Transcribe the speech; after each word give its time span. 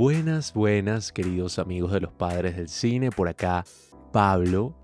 Buenas, 0.00 0.54
buenas, 0.54 1.12
queridos 1.12 1.58
amigos 1.58 1.92
de 1.92 2.00
los 2.00 2.10
padres 2.10 2.56
del 2.56 2.70
cine. 2.70 3.10
Por 3.10 3.28
acá, 3.28 3.66
Pablo, 4.14 4.74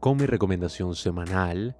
con 0.00 0.16
mi 0.16 0.24
recomendación 0.24 0.94
semanal. 0.94 1.76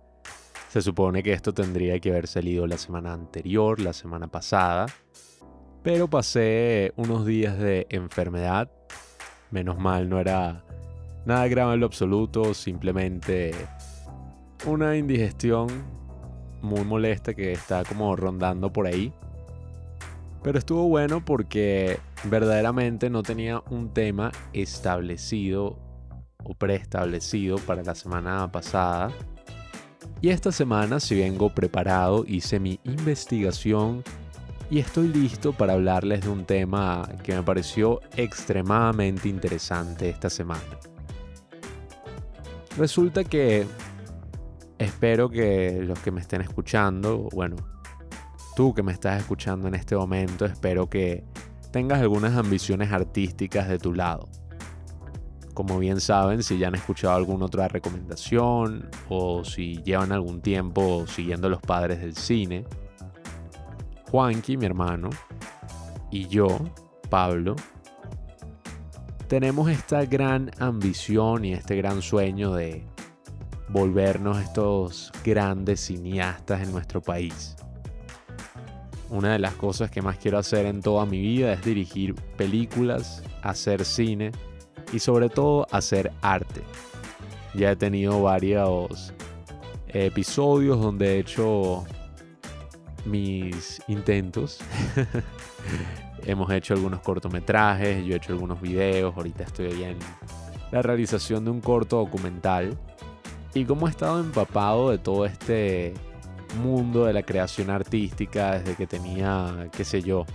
Se 0.69 0.83
supone 0.83 1.23
que 1.23 1.33
esto 1.33 1.55
tendría 1.55 1.99
que 1.99 2.11
haber 2.11 2.27
salido 2.27 2.67
la 2.67 2.77
semana 2.77 3.15
anterior, 3.15 3.81
la 3.81 3.95
semana 3.95 4.27
pasada. 4.27 4.85
Pero 5.83 6.11
pasé 6.11 6.93
unos 6.97 7.25
días 7.25 7.59
de 7.59 7.87
enfermedad. 7.89 8.71
Menos 9.51 9.79
mal, 9.79 10.11
no 10.11 10.21
era 10.21 10.63
nada 11.25 11.49
grave 11.49 11.73
en 11.73 11.81
lo 11.81 11.87
absoluto, 11.87 12.53
simplemente 12.53 13.53
una 14.67 14.95
indigestión 14.95 15.69
muy 16.61 16.85
molesta 16.85 17.33
que 17.33 17.53
está 17.53 17.83
como 17.83 18.15
rondando 18.15 18.71
por 18.71 18.87
ahí. 18.87 19.11
Pero 20.43 20.59
estuvo 20.59 20.87
bueno 20.87 21.25
porque 21.25 21.99
verdaderamente 22.29 23.11
no 23.11 23.23
tenía 23.23 23.63
un 23.71 23.93
tema 23.93 24.33
establecido 24.53 25.79
o 26.43 26.55
preestablecido 26.55 27.57
para 27.59 27.83
la 27.83 27.95
semana 27.95 28.51
pasada. 28.51 29.11
Y 30.21 30.31
esta 30.31 30.53
semana, 30.53 31.01
si 31.01 31.19
vengo 31.19 31.51
preparado, 31.51 32.25
hice 32.27 32.59
mi 32.59 32.81
investigación 32.85 34.03
y 34.71 34.79
estoy 34.79 35.09
listo 35.09 35.53
para 35.53 35.75
hablarles 35.75 36.23
de 36.23 36.31
un 36.31 36.45
tema 36.45 37.07
que 37.23 37.35
me 37.35 37.43
pareció 37.43 38.01
extremadamente 38.17 39.29
interesante 39.29 40.09
esta 40.09 40.31
semana. 40.31 40.63
Resulta 42.77 43.25
que 43.25 43.67
espero 44.79 45.29
que 45.29 45.83
los 45.83 45.99
que 46.01 46.11
me 46.11 46.21
estén 46.21 46.41
escuchando, 46.41 47.29
bueno, 47.33 47.57
tú 48.57 48.75
que 48.75 48.83
me 48.83 48.93
estás 48.93 49.21
escuchando 49.21 49.69
en 49.69 49.75
este 49.75 49.95
momento, 49.95 50.45
espero 50.47 50.89
que 50.89 51.25
tengas 51.75 52.01
algunas 52.01 52.37
ambiciones 52.37 52.93
artísticas 52.93 53.69
de 53.69 53.81
tu 53.81 53.93
lado. 53.93 54.29
Como 55.55 55.77
bien 55.81 56.01
saben, 56.01 56.45
si 56.45 56.57
ya 56.57 56.69
han 56.69 56.77
escuchado 56.77 57.17
alguna 57.17 57.47
otra 57.47 57.67
recomendación 57.67 58.89
o 59.09 59.45
si 59.45 59.83
llevan 59.83 60.13
algún 60.13 60.41
tiempo 60.41 61.05
siguiendo 61.09 61.49
los 61.49 61.61
padres 61.61 61.99
del 61.99 62.15
cine, 62.15 62.65
Juanqui, 64.09 64.57
mi 64.57 64.67
hermano, 64.67 65.11
y 66.13 66.29
yo, 66.29 66.47
Pablo, 67.11 67.57
tenemos 69.27 69.69
esta 69.69 70.05
gran 70.05 70.53
ambición 70.61 71.45
y 71.45 71.55
este 71.55 71.75
gran 71.75 72.03
sueño 72.03 72.53
de 72.53 72.87
volvernos 73.71 74.39
estos 74.39 75.11
grandes 75.25 75.81
cineastas 75.81 76.63
en 76.63 76.71
nuestro 76.71 77.03
país. 77.03 77.57
Una 79.15 79.35
de 79.35 79.39
las 79.39 79.55
cosas 79.55 79.93
que 79.93 80.03
más 80.03 80.19
quiero 80.19 80.39
hacer 80.39 80.67
en 80.67 80.83
toda 80.83 81.07
mi 81.07 81.21
vida 81.21 81.53
es 81.53 81.63
dirigir 81.63 82.17
películas, 82.37 83.23
hacer 83.43 83.85
cine 83.85 84.33
y 84.93 84.99
sobre 84.99 85.29
todo 85.29 85.69
hacer 85.71 86.11
arte. 86.21 86.63
Ya 87.55 87.71
he 87.71 87.77
tenido 87.77 88.21
varios 88.25 89.13
episodios 89.87 90.81
donde 90.81 91.15
he 91.15 91.19
hecho 91.21 91.85
mis 93.05 93.81
intentos. 93.87 94.59
Hemos 96.27 96.51
hecho 96.51 96.75
algunos 96.75 96.99
cortometrajes, 96.99 98.05
yo 98.05 98.15
he 98.15 98.17
hecho 98.17 98.33
algunos 98.33 98.61
videos, 98.61 99.17
ahorita 99.17 99.45
estoy 99.45 99.85
en 99.85 99.97
la 100.73 100.83
realización 100.83 101.45
de 101.45 101.53
un 101.53 101.61
corto 101.61 101.99
documental. 101.99 102.77
Y 103.55 103.65
como 103.65 103.87
he 103.87 103.91
estado 103.91 104.19
empapado 104.19 104.91
de 104.91 104.99
todo 104.99 105.25
este 105.25 105.95
mundo 106.55 107.05
de 107.05 107.13
la 107.13 107.23
creación 107.23 107.71
artística 107.71 108.59
desde 108.59 108.77
que 108.77 108.87
tenía, 108.87 109.69
qué 109.73 109.85
sé 109.85 110.03
yo, 110.03 110.27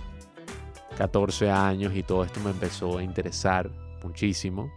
14 0.96 1.50
años 1.50 1.94
y 1.94 2.02
todo 2.02 2.24
esto 2.24 2.40
me 2.40 2.50
empezó 2.50 2.98
a 2.98 3.02
interesar 3.02 3.70
muchísimo. 4.02 4.70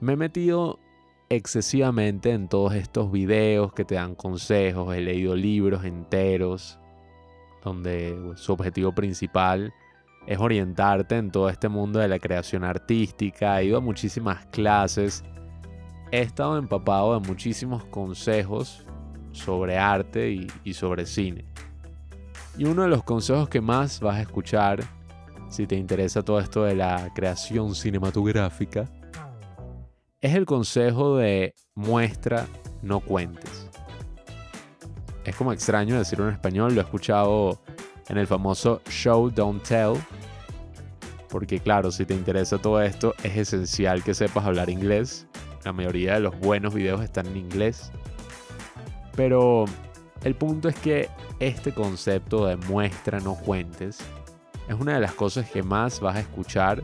Me 0.00 0.14
he 0.14 0.16
metido 0.16 0.78
excesivamente 1.28 2.32
en 2.32 2.48
todos 2.48 2.74
estos 2.74 3.10
videos 3.10 3.72
que 3.72 3.84
te 3.84 3.96
dan 3.96 4.14
consejos, 4.14 4.94
he 4.94 5.00
leído 5.00 5.34
libros 5.34 5.84
enteros 5.84 6.78
donde 7.64 8.16
su 8.36 8.52
objetivo 8.52 8.92
principal 8.92 9.74
es 10.26 10.38
orientarte 10.38 11.16
en 11.16 11.30
todo 11.30 11.48
este 11.48 11.68
mundo 11.68 11.98
de 11.98 12.08
la 12.08 12.18
creación 12.18 12.62
artística, 12.62 13.60
he 13.60 13.66
ido 13.66 13.78
a 13.78 13.80
muchísimas 13.80 14.46
clases, 14.46 15.24
he 16.12 16.20
estado 16.20 16.58
empapado 16.58 17.18
de 17.18 17.26
muchísimos 17.26 17.84
consejos 17.86 18.85
sobre 19.36 19.78
arte 19.78 20.48
y, 20.64 20.74
sobre 20.74 21.06
cine. 21.06 21.44
Y 22.58 22.64
uno 22.64 22.82
de 22.82 22.88
los 22.88 23.04
consejos 23.04 23.48
que 23.48 23.60
más 23.60 24.00
vas 24.00 24.16
a 24.16 24.22
escuchar 24.22 24.82
si 25.48 25.66
te 25.66 25.76
interesa 25.76 26.22
todo 26.22 26.40
esto 26.40 26.64
de 26.64 26.74
la 26.74 27.12
creación 27.14 27.74
cinematográfica 27.74 28.88
es 30.20 30.34
el 30.34 30.46
consejo 30.46 31.16
de 31.18 31.54
muestra, 31.74 32.46
no 32.82 33.00
cuentes. 33.00 33.68
Es 35.24 35.36
como 35.36 35.52
extraño 35.52 35.98
decirlo 35.98 36.28
en 36.28 36.34
español, 36.34 36.74
lo 36.74 36.80
he 36.80 36.84
escuchado 36.84 37.60
en 38.08 38.18
el 38.18 38.26
famoso 38.26 38.80
Show 38.88 39.30
Don't 39.30 39.62
Tell, 39.62 39.94
porque 41.28 41.60
claro, 41.60 41.90
si 41.90 42.06
te 42.06 42.14
interesa 42.14 42.58
todo 42.58 42.80
esto, 42.80 43.14
es 43.22 43.36
esencial 43.36 44.02
que 44.02 44.14
sepas 44.14 44.44
hablar 44.44 44.70
inglés. 44.70 45.26
La 45.64 45.72
mayoría 45.72 46.14
de 46.14 46.20
los 46.20 46.38
buenos 46.38 46.72
videos 46.72 47.02
están 47.02 47.26
en 47.26 47.36
inglés. 47.36 47.90
Pero 49.16 49.64
el 50.22 50.34
punto 50.34 50.68
es 50.68 50.76
que 50.76 51.08
este 51.40 51.72
concepto 51.72 52.46
de 52.46 52.56
muestra, 52.56 53.18
no 53.20 53.34
cuentes, 53.34 53.98
es 54.68 54.74
una 54.74 54.94
de 54.94 55.00
las 55.00 55.12
cosas 55.12 55.50
que 55.50 55.62
más 55.62 56.00
vas 56.00 56.16
a 56.16 56.20
escuchar 56.20 56.82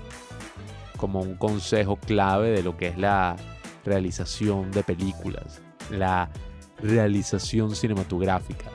como 0.96 1.20
un 1.20 1.36
consejo 1.36 1.96
clave 1.96 2.50
de 2.50 2.62
lo 2.62 2.76
que 2.76 2.88
es 2.88 2.98
la 2.98 3.36
realización 3.84 4.70
de 4.70 4.82
películas, 4.82 5.60
la 5.90 6.30
realización 6.78 7.74
cinematográfica. 7.74 8.70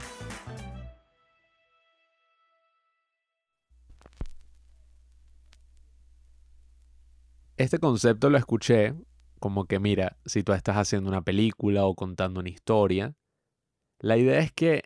Este 7.55 7.79
concepto 7.79 8.29
lo 8.29 8.37
escuché 8.37 8.93
como 9.39 9.65
que, 9.65 9.79
mira, 9.79 10.17
si 10.25 10.43
tú 10.43 10.53
estás 10.53 10.77
haciendo 10.77 11.09
una 11.09 11.21
película 11.21 11.85
o 11.85 11.95
contando 11.95 12.39
una 12.39 12.49
historia, 12.49 13.15
la 13.99 14.17
idea 14.17 14.39
es 14.39 14.51
que 14.51 14.83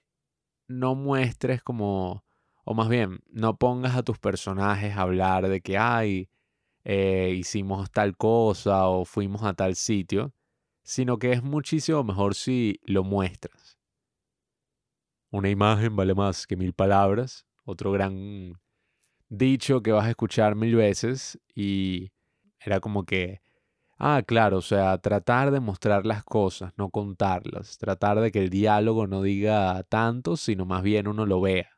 no 0.67 0.95
muestres 0.95 1.61
como, 1.63 2.23
o 2.63 2.73
más 2.73 2.89
bien, 2.89 3.19
no 3.29 3.57
pongas 3.57 3.95
a 3.95 4.03
tus 4.03 4.19
personajes 4.19 4.95
a 4.95 5.01
hablar 5.01 5.49
de 5.49 5.61
que, 5.61 5.77
ay, 5.77 6.29
eh, 6.83 7.33
hicimos 7.38 7.91
tal 7.91 8.17
cosa 8.17 8.88
o 8.88 9.05
fuimos 9.05 9.44
a 9.44 9.53
tal 9.53 9.75
sitio, 9.75 10.33
sino 10.83 11.19
que 11.19 11.31
es 11.31 11.44
muchísimo 11.44 12.03
mejor 12.03 12.35
si 12.35 12.79
lo 12.83 13.03
muestras. 13.03 13.77
Una 15.29 15.49
imagen 15.49 15.95
vale 15.95 16.13
más 16.13 16.47
que 16.47 16.57
mil 16.57 16.73
palabras, 16.73 17.45
otro 17.63 17.91
gran 17.91 18.59
dicho 19.29 19.81
que 19.81 19.91
vas 19.91 20.05
a 20.05 20.09
escuchar 20.09 20.55
mil 20.55 20.75
veces 20.75 21.39
y 21.55 22.11
era 22.59 22.79
como 22.79 23.05
que 23.05 23.41
Ah, 24.03 24.23
claro, 24.25 24.57
o 24.57 24.62
sea, 24.63 24.97
tratar 24.97 25.51
de 25.51 25.59
mostrar 25.59 26.06
las 26.07 26.23
cosas, 26.23 26.73
no 26.75 26.89
contarlas, 26.89 27.78
tratar 27.78 28.19
de 28.19 28.31
que 28.31 28.39
el 28.39 28.50
diálogo 28.50 29.06
no 29.06 29.22
diga 29.22 29.84
tanto, 29.84 30.38
sino 30.38 30.66
más 30.66 30.81
bien 30.81 31.07
uno 31.07 31.25
lo 31.28 31.39
vea. 31.39 31.69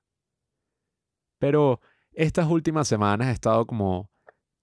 Pero 1.40 1.80
estas 2.14 2.48
últimas 2.48 2.88
semanas 2.88 3.28
he 3.28 3.32
estado 3.32 3.66
como 3.68 4.10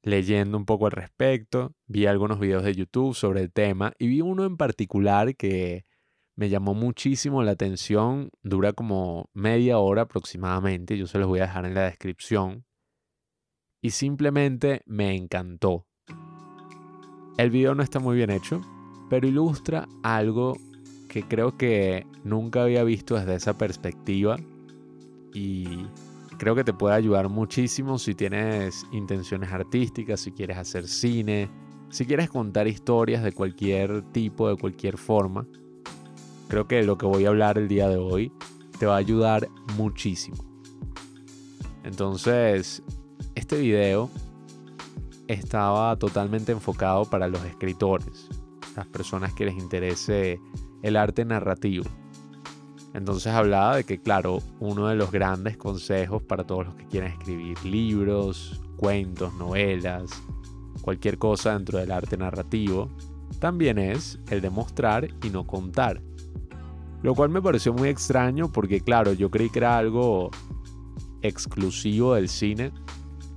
leyendo 0.03 0.59
un 0.59 0.67
poco 0.67 0.87
al 0.87 0.93
respecto, 0.93 1.75
vi 1.87 2.07
algunos 2.07 2.41
videos 2.41 2.65
de 2.65 2.75
YouTube 2.75 3.15
sobre 3.15 3.43
el 3.43 3.53
tema 3.53 3.93
y 3.99 4.09
vi 4.09 4.23
uno 4.23 4.45
en 4.47 4.57
particular 4.57 5.37
que 5.37 5.85
me 6.37 6.49
llamó 6.49 6.75
muchísimo 6.75 7.43
la 7.43 7.53
atención, 7.53 8.31
dura 8.43 8.73
como 8.73 9.31
media 9.35 9.79
hora 9.79 10.03
aproximadamente, 10.03 10.99
yo 10.99 11.07
se 11.07 11.19
los 11.19 11.29
voy 11.29 11.41
a 11.41 11.45
dejar 11.45 11.67
en 11.67 11.75
la 11.75 11.83
descripción, 11.85 12.65
y 13.83 13.91
simplemente 13.91 14.83
me 14.87 15.15
encantó. 15.17 15.90
El 17.41 17.49
video 17.49 17.75
no 17.75 17.83
está 17.83 18.01
muy 18.01 18.17
bien 18.17 18.29
hecho, 18.29 18.61
pero 19.09 19.27
ilustra 19.27 19.89
algo 20.03 20.59
que 21.09 21.23
creo 21.23 21.57
que 21.57 22.07
nunca 22.23 22.65
había 22.65 22.85
visto 22.85 23.15
desde 23.15 23.35
esa 23.35 23.57
perspectiva 23.57 24.37
y 25.33 25.87
creo 26.37 26.55
que 26.55 26.65
te 26.65 26.75
puede 26.75 26.97
ayudar 26.97 27.31
muchísimo 27.31 27.99
si 27.99 28.15
tienes 28.15 28.85
intenciones 28.93 29.51
artísticas, 29.51 30.21
si 30.21 30.33
quieres 30.33 30.59
hacer 30.59 30.87
cine, 30.87 31.49
si 31.89 32.05
quieres 32.05 32.29
contar 32.29 32.69
historias 32.69 33.23
de 33.23 33.33
cualquier 33.33 34.03
tipo, 34.13 34.51
de 34.51 34.57
cualquier 34.57 34.99
forma. 34.99 35.47
Creo 36.49 36.69
que 36.69 36.83
lo 36.83 36.99
que 36.99 37.07
voy 37.07 37.25
a 37.25 37.31
hablar 37.31 37.57
el 37.57 37.69
día 37.69 37.89
de 37.89 37.97
hoy 37.97 38.31
te 38.79 38.85
va 38.85 38.97
a 38.97 38.99
ayudar 38.99 39.49
muchísimo. 39.79 40.37
Entonces, 41.85 42.83
este 43.35 43.59
video 43.59 44.11
estaba 45.33 45.97
totalmente 45.97 46.53
enfocado 46.53 47.05
para 47.05 47.29
los 47.29 47.45
escritores, 47.45 48.29
las 48.77 48.87
personas 48.87 49.33
que 49.35 49.47
les 49.47 49.57
interese 49.57 50.41
el 50.83 50.97
arte 50.97 51.25
narrativo. 51.25 51.85
Entonces 52.95 53.33
hablaba 53.33 53.77
de 53.77 53.85
que, 53.85 54.01
claro, 54.01 54.39
uno 54.59 54.89
de 54.89 54.97
los 54.97 55.13
grandes 55.13 55.57
consejos 55.57 56.23
para 56.23 56.45
todos 56.45 56.67
los 56.67 56.75
que 56.75 56.87
quieren 56.87 57.13
escribir 57.13 57.65
libros, 57.65 58.61
cuentos, 58.77 59.33
novelas, 59.35 60.11
cualquier 60.83 61.19
cosa 61.19 61.53
dentro 61.53 61.79
del 61.79 61.93
arte 61.93 62.17
narrativo, 62.17 62.89
también 63.39 63.79
es 63.79 64.19
el 64.31 64.41
de 64.41 64.51
mostrar 64.51 65.09
y 65.23 65.31
no 65.31 65.47
contar. 65.47 66.03
Lo 67.03 67.15
cual 67.15 67.31
me 67.31 67.41
pareció 67.41 67.73
muy 67.73 67.89
extraño 67.89 68.51
porque 68.51 68.81
claro, 68.81 69.13
yo 69.13 69.31
creí 69.31 69.51
que 69.51 69.61
era 69.61 69.79
algo 69.79 70.31
exclusivo 71.23 72.15
del 72.15 72.29
cine. 72.29 72.73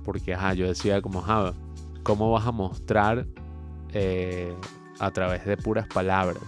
Porque 0.04 0.34
ajá, 0.34 0.54
yo 0.54 0.66
decía 0.66 1.00
como, 1.00 1.20
ajá, 1.20 1.54
¿cómo 2.04 2.30
vas 2.30 2.46
a 2.46 2.52
mostrar 2.52 3.26
eh, 3.92 4.54
a 5.00 5.10
través 5.10 5.44
de 5.44 5.56
puras 5.56 5.88
palabras? 5.88 6.44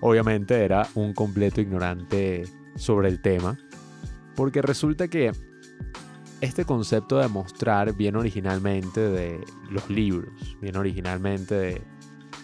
Obviamente 0.00 0.64
era 0.64 0.86
un 0.94 1.14
completo 1.14 1.60
ignorante 1.60 2.44
sobre 2.74 3.08
el 3.08 3.22
tema. 3.22 3.56
Porque 4.34 4.60
resulta 4.62 5.08
que 5.08 5.32
este 6.40 6.64
concepto 6.64 7.18
de 7.18 7.28
mostrar 7.28 7.94
viene 7.94 8.18
originalmente 8.18 9.00
de 9.00 9.40
los 9.70 9.88
libros, 9.88 10.56
viene 10.60 10.78
originalmente 10.78 11.54
de 11.54 11.82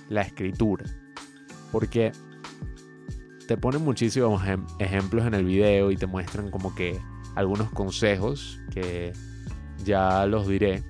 la 0.08 0.22
escritura. 0.22 0.84
Porque 1.72 2.12
te 3.48 3.56
ponen 3.56 3.82
muchísimos 3.82 4.42
ejemplos 4.78 5.26
en 5.26 5.34
el 5.34 5.44
video 5.44 5.90
y 5.90 5.96
te 5.96 6.06
muestran 6.06 6.50
como 6.50 6.74
que 6.74 7.00
algunos 7.34 7.70
consejos 7.70 8.60
que 8.70 9.12
ya 9.84 10.26
los 10.26 10.46
diré. 10.46 10.84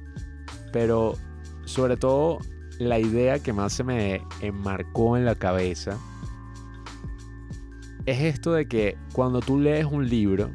Pero 0.72 1.14
sobre 1.64 1.96
todo 1.96 2.38
la 2.78 2.98
idea 2.98 3.38
que 3.38 3.52
más 3.52 3.72
se 3.72 3.84
me 3.84 4.22
enmarcó 4.40 5.16
en 5.16 5.24
la 5.24 5.34
cabeza 5.34 5.98
es 8.06 8.22
esto 8.22 8.52
de 8.52 8.66
que 8.66 8.96
cuando 9.12 9.40
tú 9.40 9.58
lees 9.58 9.84
un 9.84 10.08
libro, 10.08 10.50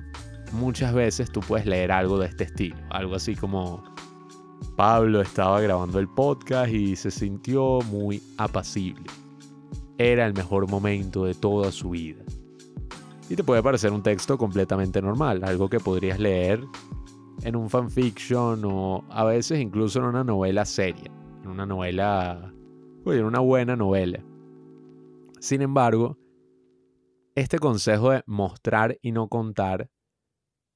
muchas 0.53 0.93
veces 0.93 1.31
tú 1.31 1.39
puedes 1.41 1.65
leer 1.65 1.91
algo 1.91 2.17
de 2.17 2.27
este 2.27 2.45
estilo. 2.45 2.77
Algo 2.89 3.15
así 3.15 3.35
como 3.35 3.83
Pablo 4.75 5.21
estaba 5.21 5.61
grabando 5.61 5.99
el 5.99 6.07
podcast 6.07 6.71
y 6.71 6.95
se 6.95 7.11
sintió 7.11 7.79
muy 7.91 8.23
apacible. 8.37 9.05
Era 9.99 10.25
el 10.25 10.33
mejor 10.33 10.67
momento 10.67 11.25
de 11.25 11.35
toda 11.35 11.71
su 11.71 11.91
vida. 11.91 12.23
Y 13.29 13.35
te 13.35 13.43
puede 13.43 13.61
parecer 13.61 13.91
un 13.91 14.01
texto 14.01 14.37
completamente 14.37 15.01
normal, 15.01 15.43
algo 15.43 15.69
que 15.69 15.79
podrías 15.79 16.19
leer 16.19 16.63
en 17.43 17.55
un 17.55 17.69
fanfiction 17.69 18.63
o 18.65 19.03
a 19.09 19.23
veces 19.25 19.59
incluso 19.59 19.99
en 19.99 20.05
una 20.05 20.23
novela 20.23 20.65
seria, 20.65 21.11
en 21.43 21.49
una 21.49 21.65
novela, 21.65 22.53
en 23.05 23.25
una 23.25 23.39
buena 23.39 23.75
novela. 23.75 24.23
Sin 25.39 25.61
embargo, 25.61 26.17
este 27.35 27.59
consejo 27.59 28.11
de 28.11 28.23
mostrar 28.25 28.97
y 29.01 29.11
no 29.11 29.27
contar 29.27 29.89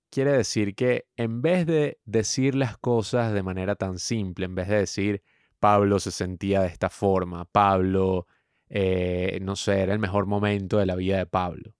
quiere 0.10 0.32
decir 0.32 0.76
que 0.76 1.06
en 1.16 1.42
vez 1.42 1.66
de 1.66 2.00
decir 2.06 2.56
las 2.56 2.78
cosas 2.78 3.34
de 3.34 3.44
manera 3.44 3.76
tan 3.76 4.00
simple, 4.00 4.46
en 4.46 4.56
vez 4.56 4.68
de 4.68 4.78
decir 4.78 5.24
Pablo 5.60 6.00
se 6.00 6.12
sentía 6.12 6.62
de 6.62 6.68
esta 6.68 6.90
forma, 6.90 7.46
Pablo, 7.46 8.28
eh, 8.70 9.40
no 9.42 9.56
sé, 9.56 9.82
era 9.82 9.94
el 9.94 10.00
mejor 10.00 10.26
momento 10.26 10.78
de 10.78 10.86
la 10.86 10.96
vida 10.96 11.18
de 11.18 11.26
Pablo. 11.26 11.74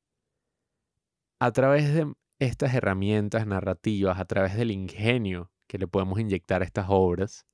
A 1.40 1.52
través 1.52 1.94
de 1.94 2.12
estas 2.40 2.74
herramientas 2.74 3.48
narrativas, 3.48 4.20
a 4.20 4.26
través 4.26 4.56
del 4.56 4.72
ingenio 4.72 5.52
que 5.68 5.78
le 5.78 5.88
podemos 5.88 6.20
inyectar 6.20 6.62
a 6.62 6.66
estas 6.66 6.88
obras, 6.90 7.46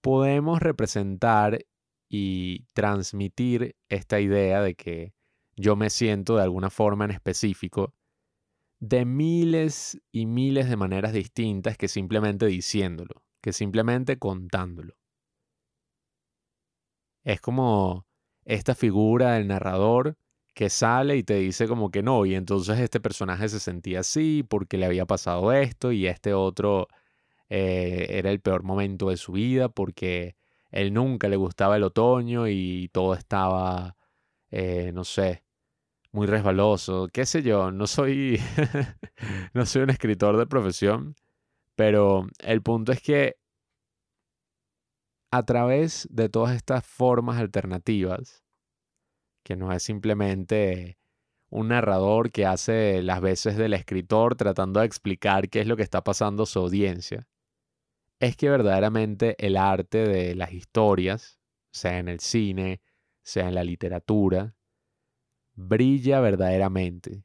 podemos 0.00 0.60
representar 0.60 1.64
y 2.08 2.64
transmitir 2.72 3.76
esta 3.88 4.20
idea 4.20 4.62
de 4.62 4.74
que 4.74 5.14
yo 5.56 5.76
me 5.76 5.90
siento 5.90 6.36
de 6.36 6.42
alguna 6.42 6.70
forma 6.70 7.04
en 7.04 7.12
específico 7.12 7.94
de 8.80 9.04
miles 9.04 10.00
y 10.10 10.26
miles 10.26 10.68
de 10.68 10.76
maneras 10.76 11.12
distintas 11.12 11.76
que 11.76 11.86
simplemente 11.86 12.46
diciéndolo, 12.46 13.22
que 13.42 13.52
simplemente 13.52 14.18
contándolo. 14.18 14.96
Es 17.22 17.40
como 17.42 18.06
esta 18.44 18.74
figura 18.74 19.32
del 19.32 19.48
narrador 19.48 20.16
que 20.60 20.68
sale 20.68 21.16
y 21.16 21.22
te 21.22 21.36
dice 21.36 21.66
como 21.66 21.90
que 21.90 22.02
no, 22.02 22.26
y 22.26 22.34
entonces 22.34 22.78
este 22.80 23.00
personaje 23.00 23.48
se 23.48 23.60
sentía 23.60 24.00
así 24.00 24.44
porque 24.46 24.76
le 24.76 24.84
había 24.84 25.06
pasado 25.06 25.52
esto 25.52 25.90
y 25.90 26.06
este 26.06 26.34
otro 26.34 26.88
eh, 27.48 28.08
era 28.10 28.30
el 28.30 28.40
peor 28.40 28.62
momento 28.62 29.08
de 29.08 29.16
su 29.16 29.32
vida 29.32 29.70
porque 29.70 30.36
él 30.70 30.92
nunca 30.92 31.28
le 31.30 31.36
gustaba 31.36 31.76
el 31.76 31.84
otoño 31.84 32.46
y 32.46 32.90
todo 32.92 33.14
estaba, 33.14 33.96
eh, 34.50 34.92
no 34.92 35.04
sé, 35.04 35.44
muy 36.12 36.26
resbaloso, 36.26 37.08
qué 37.10 37.24
sé 37.26 37.42
yo, 37.42 37.72
no 37.72 37.86
soy, 37.86 38.38
no 39.54 39.64
soy 39.66 39.82
un 39.84 39.90
escritor 39.90 40.36
de 40.36 40.46
profesión, 40.46 41.16
pero 41.74 42.26
el 42.40 42.62
punto 42.62 42.92
es 42.92 43.00
que 43.00 43.38
a 45.30 45.42
través 45.44 46.06
de 46.10 46.28
todas 46.28 46.54
estas 46.54 46.84
formas 46.84 47.38
alternativas, 47.40 48.44
que 49.50 49.56
no 49.56 49.72
es 49.72 49.82
simplemente 49.82 50.96
un 51.48 51.70
narrador 51.70 52.30
que 52.30 52.46
hace 52.46 53.02
las 53.02 53.20
veces 53.20 53.56
del 53.56 53.74
escritor 53.74 54.36
tratando 54.36 54.78
de 54.78 54.86
explicar 54.86 55.48
qué 55.48 55.58
es 55.58 55.66
lo 55.66 55.76
que 55.76 55.82
está 55.82 56.04
pasando 56.04 56.46
su 56.46 56.60
audiencia, 56.60 57.26
es 58.20 58.36
que 58.36 58.48
verdaderamente 58.48 59.34
el 59.44 59.56
arte 59.56 60.06
de 60.06 60.36
las 60.36 60.52
historias, 60.52 61.40
sea 61.72 61.98
en 61.98 62.06
el 62.06 62.20
cine, 62.20 62.80
sea 63.22 63.48
en 63.48 63.56
la 63.56 63.64
literatura, 63.64 64.54
brilla 65.54 66.20
verdaderamente. 66.20 67.24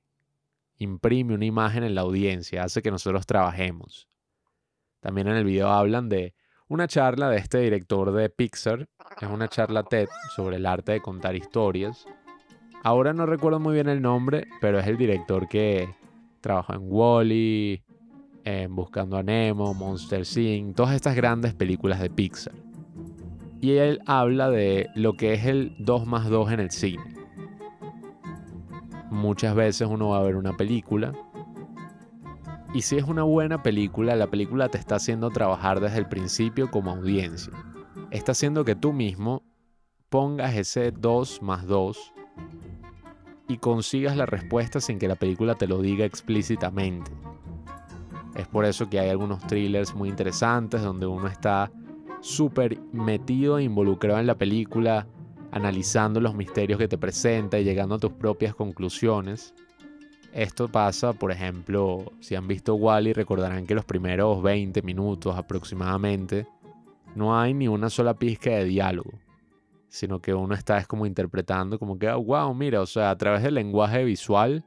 Imprime 0.79 1.35
una 1.35 1.45
imagen 1.45 1.83
en 1.83 1.93
la 1.93 2.01
audiencia, 2.01 2.63
hace 2.63 2.81
que 2.81 2.89
nosotros 2.89 3.27
trabajemos. 3.27 4.09
También 4.99 5.27
en 5.27 5.35
el 5.35 5.43
video 5.43 5.69
hablan 5.69 6.09
de 6.09 6.33
una 6.69 6.87
charla 6.87 7.29
de 7.29 7.37
este 7.37 7.59
director 7.59 8.11
de 8.13 8.31
Pixar. 8.31 8.89
Es 9.21 9.29
una 9.29 9.47
charla 9.47 9.83
TED 9.83 10.07
sobre 10.35 10.57
el 10.57 10.65
arte 10.65 10.93
de 10.93 11.01
contar 11.01 11.35
historias. 11.35 12.05
Ahora 12.83 13.13
no 13.13 13.25
recuerdo 13.25 13.59
muy 13.59 13.73
bien 13.73 13.89
el 13.89 14.01
nombre, 14.01 14.47
pero 14.61 14.79
es 14.79 14.87
el 14.87 14.97
director 14.97 15.47
que 15.47 15.89
trabajó 16.41 16.73
en 16.73 16.81
Wally, 16.83 17.83
en 18.43 18.75
Buscando 18.75 19.17
a 19.17 19.23
Nemo, 19.23 19.73
Monster 19.73 20.23
Inc., 20.37 20.75
todas 20.75 20.93
estas 20.93 21.15
grandes 21.15 21.53
películas 21.53 21.99
de 21.99 22.09
Pixar. 22.09 22.53
Y 23.61 23.77
él 23.77 24.01
habla 24.05 24.49
de 24.49 24.89
lo 24.95 25.13
que 25.13 25.33
es 25.33 25.45
el 25.45 25.75
2 25.79 26.05
más 26.05 26.29
2 26.29 26.51
en 26.51 26.59
el 26.59 26.71
cine 26.71 27.15
muchas 29.15 29.55
veces 29.55 29.87
uno 29.89 30.09
va 30.09 30.19
a 30.19 30.23
ver 30.23 30.35
una 30.35 30.55
película 30.55 31.13
y 32.73 32.81
si 32.81 32.97
es 32.97 33.05
una 33.05 33.23
buena 33.23 33.63
película, 33.63 34.17
la 34.17 34.27
película 34.27 34.67
te 34.67 34.77
está 34.77 34.95
haciendo 34.97 35.29
trabajar 35.29 35.79
desde 35.79 35.97
el 35.97 36.07
principio 36.07 36.69
como 36.69 36.91
audiencia. 36.91 37.53
Está 38.15 38.31
haciendo 38.31 38.63
que 38.63 38.75
tú 38.75 38.93
mismo 38.93 39.43
pongas 40.07 40.55
ese 40.55 40.91
2 40.91 41.41
más 41.41 41.67
2 41.67 42.13
y 43.49 43.57
consigas 43.57 44.15
la 44.15 44.25
respuesta 44.25 44.79
sin 44.79 44.99
que 44.99 45.09
la 45.09 45.17
película 45.17 45.55
te 45.55 45.67
lo 45.67 45.81
diga 45.81 46.05
explícitamente. 46.05 47.11
Es 48.33 48.47
por 48.47 48.63
eso 48.63 48.89
que 48.89 49.01
hay 49.01 49.09
algunos 49.09 49.45
thrillers 49.47 49.93
muy 49.93 50.07
interesantes 50.07 50.81
donde 50.81 51.05
uno 51.05 51.27
está 51.27 51.69
súper 52.21 52.79
metido 52.93 53.57
e 53.57 53.63
involucrado 53.63 54.21
en 54.21 54.27
la 54.27 54.37
película, 54.37 55.05
analizando 55.51 56.21
los 56.21 56.35
misterios 56.35 56.79
que 56.79 56.87
te 56.87 56.97
presenta 56.97 57.59
y 57.59 57.65
llegando 57.65 57.95
a 57.95 57.99
tus 57.99 58.13
propias 58.13 58.55
conclusiones. 58.55 59.53
Esto 60.31 60.69
pasa, 60.69 61.11
por 61.11 61.33
ejemplo, 61.33 62.13
si 62.21 62.35
han 62.35 62.47
visto 62.47 62.75
Wally, 62.75 63.11
recordarán 63.11 63.67
que 63.67 63.75
los 63.75 63.83
primeros 63.83 64.41
20 64.41 64.81
minutos 64.83 65.35
aproximadamente 65.35 66.47
no 67.15 67.39
hay 67.39 67.53
ni 67.53 67.67
una 67.67 67.89
sola 67.89 68.13
pizca 68.13 68.51
de 68.51 68.65
diálogo, 68.65 69.11
sino 69.87 70.19
que 70.19 70.33
uno 70.33 70.53
está 70.53 70.77
es 70.77 70.87
como 70.87 71.05
interpretando 71.05 71.79
como 71.79 71.97
que, 71.97 72.11
wow, 72.11 72.53
mira, 72.53 72.81
o 72.81 72.85
sea, 72.85 73.09
a 73.09 73.17
través 73.17 73.43
del 73.43 73.55
lenguaje 73.55 74.03
visual, 74.03 74.65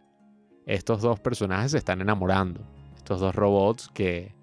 estos 0.67 1.03
dos 1.03 1.21
personajes 1.21 1.73
se 1.73 1.79
están 1.79 2.01
enamorando. 2.01 2.61
Estos 2.97 3.21
dos 3.21 3.35
robots 3.35 3.91
que 3.95 4.35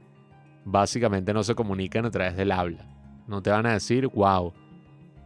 básicamente 0.63 1.33
no 1.33 1.43
se 1.43 1.55
comunican 1.55 2.05
a 2.05 2.12
través 2.12 2.35
del 2.35 2.51
habla. 2.51 2.88
No 3.27 3.41
te 3.41 3.51
van 3.51 3.65
a 3.65 3.74
decir, 3.74 4.07
wow, 4.07 4.53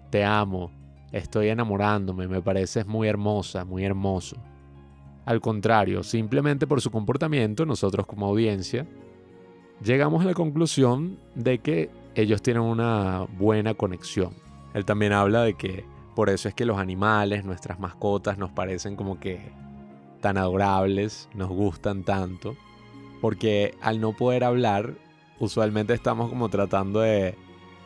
te 0.10 0.24
amo, 0.24 0.72
estoy 1.12 1.50
enamorándome, 1.50 2.28
me 2.28 2.42
pareces 2.42 2.86
muy 2.86 3.08
hermosa, 3.08 3.66
muy 3.66 3.86
hermoso. 3.86 4.38
Al 5.26 5.42
contrario, 5.42 6.04
simplemente 6.04 6.68
por 6.68 6.82
su 6.82 6.92
comportamiento, 6.92 7.66
nosotros 7.66 8.06
como 8.06 8.26
audiencia, 8.26 8.88
llegamos 9.84 10.24
a 10.24 10.28
la 10.28 10.34
conclusión 10.34 11.18
de 11.36 11.60
que 11.60 11.90
ellos 12.20 12.42
tienen 12.42 12.64
una 12.64 13.26
buena 13.38 13.74
conexión. 13.74 14.34
Él 14.74 14.86
también 14.86 15.14
habla 15.14 15.44
de 15.44 15.54
que 15.56 15.86
por 16.16 16.30
eso 16.30 16.50
es 16.50 16.54
que 16.54 16.66
los 16.66 16.78
animales, 16.78 17.46
nuestras 17.46 17.80
mascotas, 17.80 18.38
nos 18.38 18.52
parecen 18.52 18.96
como 18.96 19.20
que 19.20 19.52
tan 20.22 20.38
adorables, 20.38 21.30
nos 21.34 21.50
gustan 21.50 22.04
tanto, 22.04 22.56
porque 23.22 23.76
al 23.82 24.02
no 24.02 24.14
poder 24.14 24.44
hablar, 24.44 24.96
usualmente 25.40 25.94
estamos 25.94 26.30
como 26.30 26.50
tratando 26.50 27.00
de 27.00 27.36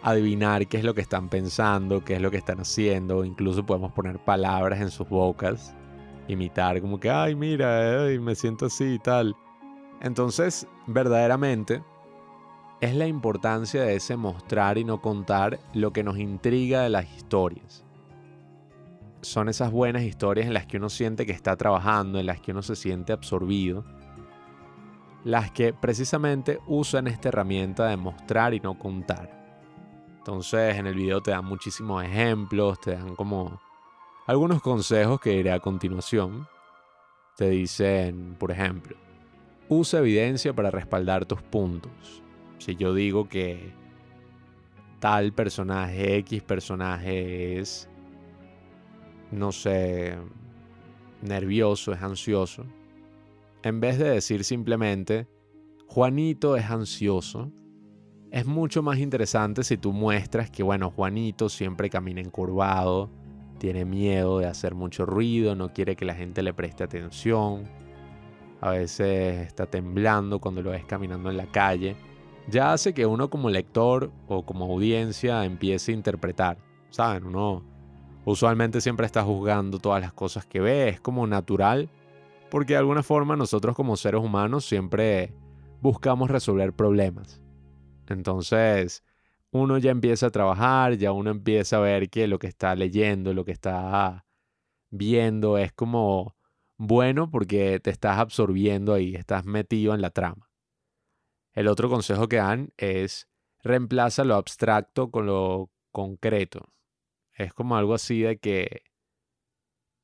adivinar 0.01 0.67
qué 0.67 0.77
es 0.77 0.83
lo 0.83 0.93
que 0.93 1.01
están 1.01 1.29
pensando, 1.29 2.03
qué 2.03 2.15
es 2.15 2.21
lo 2.21 2.31
que 2.31 2.37
están 2.37 2.59
haciendo, 2.59 3.23
incluso 3.23 3.65
podemos 3.65 3.91
poner 3.91 4.19
palabras 4.19 4.81
en 4.81 4.89
sus 4.89 5.07
bocas, 5.07 5.75
imitar 6.27 6.81
como 6.81 6.99
que, 6.99 7.09
ay, 7.09 7.35
mira, 7.35 8.07
me 8.19 8.35
siento 8.35 8.65
así 8.65 8.95
y 8.95 8.99
tal. 8.99 9.35
Entonces, 10.01 10.67
verdaderamente, 10.87 11.83
es 12.83 12.93
la 12.93 13.07
importancia 13.07 13.81
de 13.81 13.95
ese 13.95 14.17
mostrar 14.17 14.77
y 14.77 14.83
no 14.83 14.99
contar 14.99 15.57
lo 15.73 15.93
que 15.93 16.03
nos 16.03 16.17
intriga 16.17 16.81
de 16.81 16.89
las 16.89 17.09
historias. 17.15 17.85
Son 19.21 19.47
esas 19.47 19.71
buenas 19.71 20.03
historias 20.03 20.47
en 20.47 20.53
las 20.53 20.65
que 20.65 20.75
uno 20.75 20.89
siente 20.89 21.25
que 21.25 21.31
está 21.31 21.55
trabajando, 21.55 22.19
en 22.19 22.25
las 22.25 22.41
que 22.41 22.51
uno 22.51 22.61
se 22.61 22.75
siente 22.75 23.13
absorbido, 23.13 23.85
las 25.23 25.49
que 25.51 25.71
precisamente 25.71 26.59
usan 26.67 27.07
esta 27.07 27.29
herramienta 27.29 27.87
de 27.87 27.95
mostrar 27.95 28.53
y 28.53 28.59
no 28.59 28.77
contar. 28.77 29.31
Entonces 30.17 30.75
en 30.75 30.85
el 30.85 30.95
video 30.95 31.21
te 31.21 31.31
dan 31.31 31.45
muchísimos 31.45 32.03
ejemplos, 32.03 32.81
te 32.81 32.97
dan 32.97 33.15
como 33.15 33.61
algunos 34.27 34.61
consejos 34.61 35.21
que 35.21 35.35
iré 35.35 35.53
a 35.53 35.61
continuación. 35.61 36.49
Te 37.37 37.49
dicen, 37.49 38.35
por 38.37 38.51
ejemplo, 38.51 38.97
usa 39.69 39.99
evidencia 39.99 40.51
para 40.51 40.69
respaldar 40.69 41.25
tus 41.25 41.41
puntos. 41.41 42.22
Si 42.63 42.77
yo 42.77 42.93
digo 42.93 43.27
que 43.27 43.73
tal 45.01 45.33
personaje, 45.33 46.15
X 46.19 46.43
personaje 46.43 47.59
es, 47.59 47.89
no 49.31 49.51
sé, 49.51 50.15
nervioso, 51.21 51.91
es 51.91 52.01
ansioso, 52.01 52.65
en 53.63 53.81
vez 53.81 53.99
de 53.99 54.11
decir 54.11 54.45
simplemente, 54.45 55.27
Juanito 55.87 56.55
es 56.55 56.63
ansioso, 56.71 57.51
es 58.31 58.45
mucho 58.45 58.81
más 58.81 58.97
interesante 58.99 59.65
si 59.65 59.75
tú 59.75 59.91
muestras 59.91 60.49
que, 60.49 60.63
bueno, 60.63 60.89
Juanito 60.89 61.49
siempre 61.49 61.89
camina 61.89 62.21
encurvado, 62.21 63.11
tiene 63.57 63.83
miedo 63.83 64.39
de 64.39 64.45
hacer 64.45 64.73
mucho 64.73 65.05
ruido, 65.05 65.53
no 65.53 65.73
quiere 65.73 65.97
que 65.97 66.05
la 66.05 66.15
gente 66.15 66.41
le 66.41 66.53
preste 66.53 66.85
atención, 66.85 67.65
a 68.61 68.69
veces 68.69 69.47
está 69.47 69.65
temblando 69.65 70.39
cuando 70.39 70.61
lo 70.61 70.69
ves 70.71 70.85
caminando 70.85 71.29
en 71.29 71.35
la 71.35 71.47
calle 71.47 71.97
ya 72.47 72.73
hace 72.73 72.93
que 72.93 73.05
uno 73.05 73.29
como 73.29 73.49
lector 73.49 74.11
o 74.27 74.45
como 74.45 74.65
audiencia 74.65 75.45
empiece 75.45 75.91
a 75.91 75.95
interpretar. 75.95 76.57
¿Saben? 76.89 77.25
Uno 77.25 77.63
usualmente 78.25 78.81
siempre 78.81 79.05
está 79.05 79.23
juzgando 79.23 79.79
todas 79.79 80.01
las 80.01 80.13
cosas 80.13 80.45
que 80.45 80.59
ve, 80.59 80.89
es 80.89 81.01
como 81.01 81.25
natural, 81.27 81.89
porque 82.49 82.73
de 82.73 82.79
alguna 82.79 83.03
forma 83.03 83.35
nosotros 83.35 83.75
como 83.75 83.97
seres 83.97 84.21
humanos 84.21 84.65
siempre 84.65 85.33
buscamos 85.81 86.29
resolver 86.29 86.73
problemas. 86.73 87.41
Entonces, 88.07 89.03
uno 89.51 89.77
ya 89.77 89.91
empieza 89.91 90.27
a 90.27 90.31
trabajar, 90.31 90.95
ya 90.97 91.11
uno 91.11 91.31
empieza 91.31 91.77
a 91.77 91.81
ver 91.81 92.09
que 92.09 92.27
lo 92.27 92.39
que 92.39 92.47
está 92.47 92.75
leyendo, 92.75 93.33
lo 93.33 93.45
que 93.45 93.51
está 93.51 94.25
viendo 94.89 95.57
es 95.57 95.73
como 95.73 96.35
bueno 96.77 97.29
porque 97.29 97.79
te 97.79 97.89
estás 97.89 98.19
absorbiendo 98.19 98.93
ahí, 98.93 99.15
estás 99.15 99.45
metido 99.45 99.93
en 99.93 100.01
la 100.01 100.09
trama. 100.09 100.52
El 101.53 101.67
otro 101.67 101.89
consejo 101.89 102.27
que 102.27 102.37
dan 102.37 102.73
es 102.77 103.29
reemplaza 103.61 104.23
lo 104.23 104.35
abstracto 104.35 105.11
con 105.11 105.27
lo 105.27 105.71
concreto. 105.91 106.73
Es 107.35 107.53
como 107.53 107.75
algo 107.77 107.93
así 107.93 108.21
de 108.21 108.37
que 108.37 108.83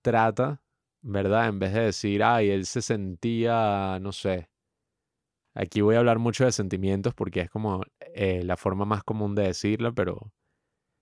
trata, 0.01 0.63
¿verdad? 1.01 1.50
En 1.50 1.60
vez 1.60 1.74
de 1.74 1.82
decir, 1.82 2.24
ay, 2.24 2.50
él 2.50 2.65
se 2.65 2.82
sentía, 2.82 4.00
no 4.00 4.12
sé. 4.12 4.50
Aquí 5.56 5.82
voy 5.82 5.96
a 5.96 6.00
hablar 6.00 6.20
mucho 6.20 6.46
de 6.46 6.51
sentimientos 6.51 7.13
porque 7.13 7.41
es 7.41 7.50
como 7.50 7.82
eh, 8.00 8.44
la 8.44 8.56
forma 8.56 8.86
más 8.86 9.03
común 9.03 9.36
de 9.36 9.44
decirlo, 9.44 9.94
pero 9.94 10.32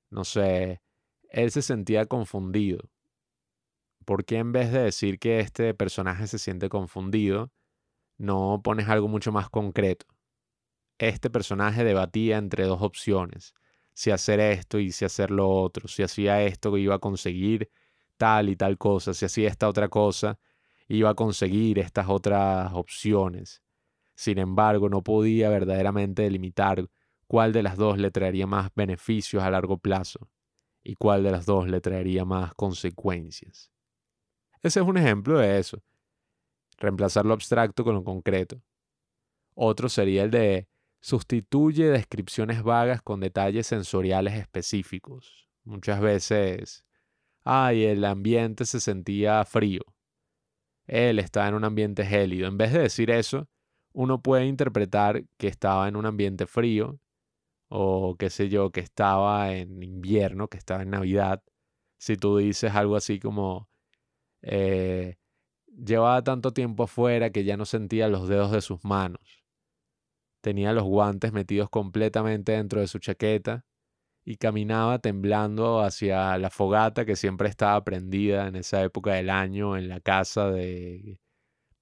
no 0.09 0.23
sé, 0.23 0.81
él 1.29 1.51
se 1.51 1.61
sentía 1.61 2.05
confundido. 2.05 2.89
¿Por 4.05 4.23
qué 4.25 4.37
en 4.37 4.53
vez 4.53 4.71
de 4.71 4.79
decir 4.79 5.19
que 5.19 5.41
este 5.41 5.73
personaje 5.73 6.27
se 6.27 6.39
siente 6.39 6.69
confundido, 6.69 7.51
no 8.17 8.61
pones 8.63 8.87
algo 8.89 9.09
mucho 9.09 9.31
más 9.31 9.49
concreto? 9.49 10.07
Este 10.99 11.29
personaje 11.29 11.83
debatía 11.83 12.37
entre 12.37 12.65
dos 12.65 12.81
opciones, 12.81 13.53
si 13.93 14.11
hacer 14.11 14.39
esto 14.39 14.79
y 14.79 14.91
si 14.91 15.05
hacer 15.05 15.31
lo 15.31 15.49
otro, 15.49 15.87
si 15.87 16.03
hacía 16.03 16.43
esto 16.43 16.77
iba 16.77 16.95
a 16.95 16.99
conseguir 16.99 17.71
tal 18.17 18.49
y 18.49 18.55
tal 18.55 18.77
cosa, 18.77 19.13
si 19.13 19.25
hacía 19.25 19.49
esta 19.49 19.67
otra 19.67 19.89
cosa 19.89 20.39
iba 20.87 21.09
a 21.09 21.15
conseguir 21.15 21.79
estas 21.79 22.07
otras 22.07 22.71
opciones. 22.73 23.61
Sin 24.15 24.37
embargo, 24.39 24.89
no 24.89 25.03
podía 25.03 25.49
verdaderamente 25.49 26.23
delimitar 26.23 26.89
cuál 27.27 27.53
de 27.53 27.63
las 27.63 27.75
dos 27.75 27.97
le 27.97 28.09
traería 28.09 28.47
más 28.47 28.69
beneficios 28.73 29.43
a 29.43 29.51
largo 29.51 29.77
plazo 29.77 30.29
y 30.83 30.95
cuál 30.95 31.23
de 31.23 31.31
las 31.31 31.45
dos 31.45 31.67
le 31.67 31.81
traería 31.81 32.23
más 32.23 32.53
consecuencias. 32.55 33.71
Ese 34.61 34.79
es 34.79 34.85
un 34.85 34.97
ejemplo 34.97 35.37
de 35.37 35.59
eso, 35.59 35.83
reemplazar 36.77 37.25
lo 37.25 37.33
abstracto 37.33 37.83
con 37.83 37.95
lo 37.95 38.03
concreto. 38.03 38.61
Otro 39.53 39.89
sería 39.89 40.23
el 40.23 40.31
de 40.31 40.67
sustituye 41.07 41.89
descripciones 41.89 42.63
vagas 42.63 43.01
con 43.01 43.21
detalles 43.21 43.65
sensoriales 43.65 44.33
específicos. 44.33 45.47
Muchas 45.63 46.01
veces, 46.01 46.83
ay, 47.45 47.85
el 47.85 48.03
ambiente 48.03 48.65
se 48.65 48.81
sentía 48.81 49.45
frío. 49.45 49.83
Él 50.85 51.19
estaba 51.19 51.47
en 51.47 51.55
un 51.55 51.63
ambiente 51.63 52.05
gélido. 52.05 52.49
En 52.49 52.57
vez 52.57 52.73
de 52.73 52.79
decir 52.79 53.09
eso, 53.09 53.47
uno 53.93 54.21
puede 54.21 54.47
interpretar 54.47 55.23
que 55.37 55.47
estaba 55.47 55.87
en 55.87 55.95
un 55.95 56.05
ambiente 56.05 56.45
frío 56.45 56.99
o 57.69 58.17
qué 58.19 58.29
sé 58.29 58.49
yo, 58.49 58.71
que 58.71 58.81
estaba 58.81 59.53
en 59.53 59.81
invierno, 59.81 60.49
que 60.49 60.57
estaba 60.57 60.83
en 60.83 60.89
Navidad. 60.89 61.41
Si 61.97 62.17
tú 62.17 62.35
dices 62.35 62.75
algo 62.75 62.97
así 62.97 63.17
como, 63.17 63.69
eh, 64.41 65.15
llevaba 65.67 66.21
tanto 66.21 66.51
tiempo 66.51 66.83
afuera 66.83 67.29
que 67.29 67.45
ya 67.45 67.55
no 67.55 67.63
sentía 67.63 68.09
los 68.09 68.27
dedos 68.27 68.51
de 68.51 68.59
sus 68.59 68.83
manos. 68.83 69.46
Tenía 70.47 70.71
los 70.71 70.85
guantes 70.85 71.33
metidos 71.33 71.69
completamente 71.69 72.53
dentro 72.53 72.79
de 72.79 72.87
su 72.87 72.99
chaqueta 72.99 73.65
y 74.23 74.37
caminaba 74.37 74.97
temblando 74.99 75.81
hacia 75.81 76.37
la 76.37 76.49
fogata 76.49 77.03
que 77.03 77.17
siempre 77.17 77.49
estaba 77.49 77.83
prendida 77.83 78.47
en 78.47 78.55
esa 78.55 78.81
época 78.81 79.15
del 79.15 79.29
año 79.29 79.75
en 79.75 79.89
la 79.89 79.99
casa 79.99 80.49
de 80.49 81.19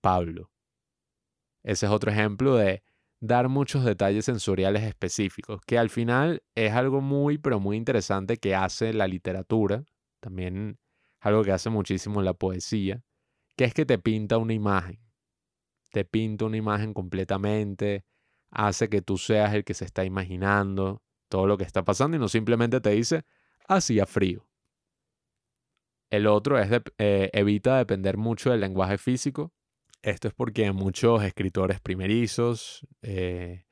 Pablo. 0.01 0.49
Ese 1.61 1.85
es 1.85 1.91
otro 1.91 2.09
ejemplo 2.09 2.55
de 2.55 2.81
dar 3.19 3.49
muchos 3.49 3.85
detalles 3.85 4.25
sensoriales 4.25 4.81
específicos, 4.81 5.61
que 5.67 5.77
al 5.77 5.91
final 5.91 6.41
es 6.55 6.73
algo 6.73 7.01
muy, 7.01 7.37
pero 7.37 7.59
muy 7.59 7.77
interesante 7.77 8.37
que 8.37 8.55
hace 8.55 8.93
la 8.93 9.07
literatura, 9.07 9.85
también 10.21 10.79
algo 11.19 11.43
que 11.43 11.51
hace 11.51 11.69
muchísimo 11.69 12.23
la 12.23 12.33
poesía, 12.33 13.03
que 13.55 13.65
es 13.65 13.75
que 13.75 13.85
te 13.85 13.99
pinta 13.99 14.39
una 14.39 14.53
imagen, 14.53 14.97
te 15.91 16.03
pinta 16.03 16.45
una 16.45 16.57
imagen 16.57 16.95
completamente, 16.95 18.05
hace 18.55 18.89
que 18.89 19.01
tú 19.01 19.17
seas 19.17 19.53
el 19.53 19.63
que 19.63 19.73
se 19.73 19.85
está 19.85 20.05
imaginando 20.05 21.03
todo 21.29 21.45
lo 21.45 21.57
que 21.57 21.65
está 21.65 21.83
pasando 21.83 22.17
y 22.17 22.19
no 22.19 22.29
simplemente 22.29 22.79
te 22.81 22.91
dice, 22.91 23.25
hacía 23.67 24.05
frío. 24.05 24.47
El 26.09 26.27
otro 26.27 26.57
es 26.57 26.69
eh, 26.97 27.29
evita 27.33 27.77
depender 27.77 28.17
mucho 28.17 28.51
del 28.51 28.61
lenguaje 28.61 28.97
físico. 28.97 29.51
Esto 30.01 30.29
es 30.29 30.33
porque 30.33 30.71
muchos 30.71 31.23
escritores 31.23 31.81
primerizos 31.81 32.87
eh, 33.01 33.65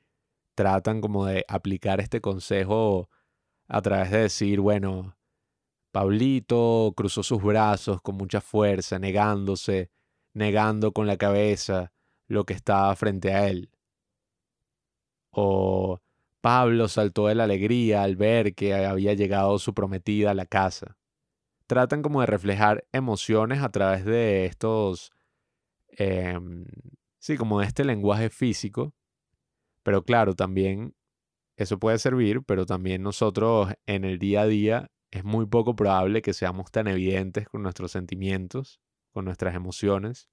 tratan 0.54 1.00
como 1.00 1.26
de 1.26 1.44
aplicar 1.48 2.00
este 2.00 2.20
consejo 2.20 3.08
a 3.68 3.80
través 3.80 4.10
de 4.10 4.18
decir, 4.18 4.60
bueno, 4.60 5.16
Pablito 5.92 6.92
cruzó 6.96 7.22
sus 7.22 7.42
brazos 7.42 8.02
con 8.02 8.16
mucha 8.16 8.40
fuerza, 8.40 8.98
negándose, 8.98 9.90
negando 10.34 10.92
con 10.92 11.06
la 11.06 11.16
cabeza 11.16 11.92
lo 12.26 12.44
que 12.44 12.52
estaba 12.52 12.94
frente 12.96 13.32
a 13.32 13.48
él. 13.48 13.70
O 15.34 16.00
Pablo 16.40 16.88
saltó 16.88 17.26
de 17.28 17.34
la 17.34 17.44
alegría 17.44 18.02
al 18.02 18.16
ver 18.16 18.54
que 18.54 18.74
había 18.74 19.14
llegado 19.14 19.58
su 19.58 19.74
prometida 19.74 20.30
a 20.30 20.34
la 20.34 20.46
casa. 20.46 20.96
Tratan 21.66 22.02
como 22.02 22.20
de 22.20 22.26
reflejar 22.26 22.86
emociones 22.92 23.62
a 23.62 23.70
través 23.70 24.04
de 24.04 24.46
estos, 24.46 25.10
em, 25.88 26.66
sí, 27.18 27.36
como 27.36 27.60
de 27.60 27.66
este 27.66 27.84
lenguaje 27.84 28.30
físico. 28.30 28.94
Pero 29.82 30.04
claro, 30.04 30.34
también 30.34 30.94
eso 31.56 31.78
puede 31.78 31.98
servir, 31.98 32.42
pero 32.44 32.66
también 32.66 33.02
nosotros 33.02 33.72
en 33.86 34.04
el 34.04 34.18
día 34.18 34.42
a 34.42 34.46
día 34.46 34.90
es 35.10 35.24
muy 35.24 35.46
poco 35.46 35.76
probable 35.76 36.22
que 36.22 36.34
seamos 36.34 36.70
tan 36.70 36.88
evidentes 36.88 37.48
con 37.48 37.62
nuestros 37.62 37.92
sentimientos, 37.92 38.80
con 39.12 39.24
nuestras 39.24 39.54
emociones. 39.54 40.28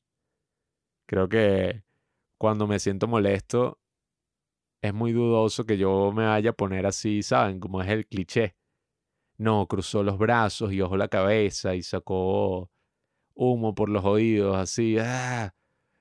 Creo 1.08 1.30
que 1.30 1.84
cuando 2.40 2.68
me 2.68 2.80
siento 2.80 3.08
molesto, 3.08 3.81
es 4.82 4.94
muy 4.94 5.12
dudoso 5.14 5.66
que 5.66 5.78
yo 5.78 6.12
me 6.14 6.26
vaya 6.26 6.52
a 6.52 6.54
poner 6.54 6.86
así, 6.86 7.24
¿saben? 7.24 7.60
Como 7.60 7.82
es 7.82 7.90
el 7.90 8.08
cliché. 8.08 8.56
No, 9.38 9.68
cruzó 9.68 10.04
los 10.04 10.18
brazos 10.18 10.74
y 10.74 10.82
ojó 10.82 10.98
la 10.98 11.08
cabeza 11.08 11.76
y 11.76 11.84
sacó 11.84 12.70
humo 13.34 13.76
por 13.76 13.90
los 13.90 14.06
oídos, 14.06 14.58
así. 14.58 14.98
¡ah! 15.00 15.54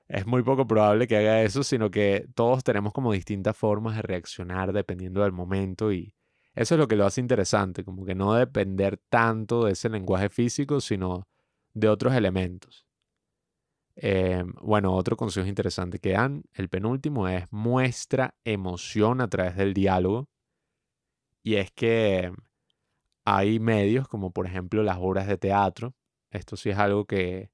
Es 0.07 0.27
muy 0.27 0.43
poco 0.43 0.67
probable 0.67 1.07
que 1.07 1.17
haga 1.17 1.41
eso, 1.43 1.63
sino 1.63 1.89
que 1.89 2.27
todos 2.35 2.63
tenemos 2.63 2.93
como 2.93 3.13
distintas 3.13 3.55
formas 3.57 3.95
de 3.95 4.01
reaccionar 4.01 4.73
dependiendo 4.73 5.23
del 5.23 5.31
momento 5.31 5.93
y 5.93 6.13
eso 6.53 6.75
es 6.75 6.79
lo 6.79 6.87
que 6.87 6.97
lo 6.97 7.05
hace 7.05 7.21
interesante, 7.21 7.83
como 7.85 8.05
que 8.05 8.13
no 8.13 8.33
depender 8.33 8.99
tanto 9.09 9.65
de 9.65 9.71
ese 9.71 9.89
lenguaje 9.89 10.29
físico, 10.29 10.81
sino 10.81 11.27
de 11.73 11.87
otros 11.87 12.13
elementos. 12.13 12.85
Em, 14.03 14.51
bueno, 14.63 14.95
otro 14.95 15.15
consejo 15.15 15.47
interesante 15.47 15.99
que 15.99 16.13
dan, 16.13 16.41
el 16.55 16.69
penúltimo, 16.69 17.27
es 17.27 17.45
muestra 17.53 18.33
emoción 18.43 19.21
a 19.21 19.27
través 19.27 19.55
del 19.55 19.75
diálogo. 19.75 20.27
Y 21.43 21.55
es 21.55 21.69
que 21.71 22.31
hay 23.25 23.59
medios 23.59 24.07
como 24.07 24.31
por 24.31 24.47
ejemplo 24.47 24.81
las 24.81 24.97
obras 24.99 25.27
de 25.27 25.37
teatro. 25.37 25.93
Esto 26.31 26.57
sí 26.57 26.71
es 26.71 26.79
algo 26.79 27.05
que 27.05 27.51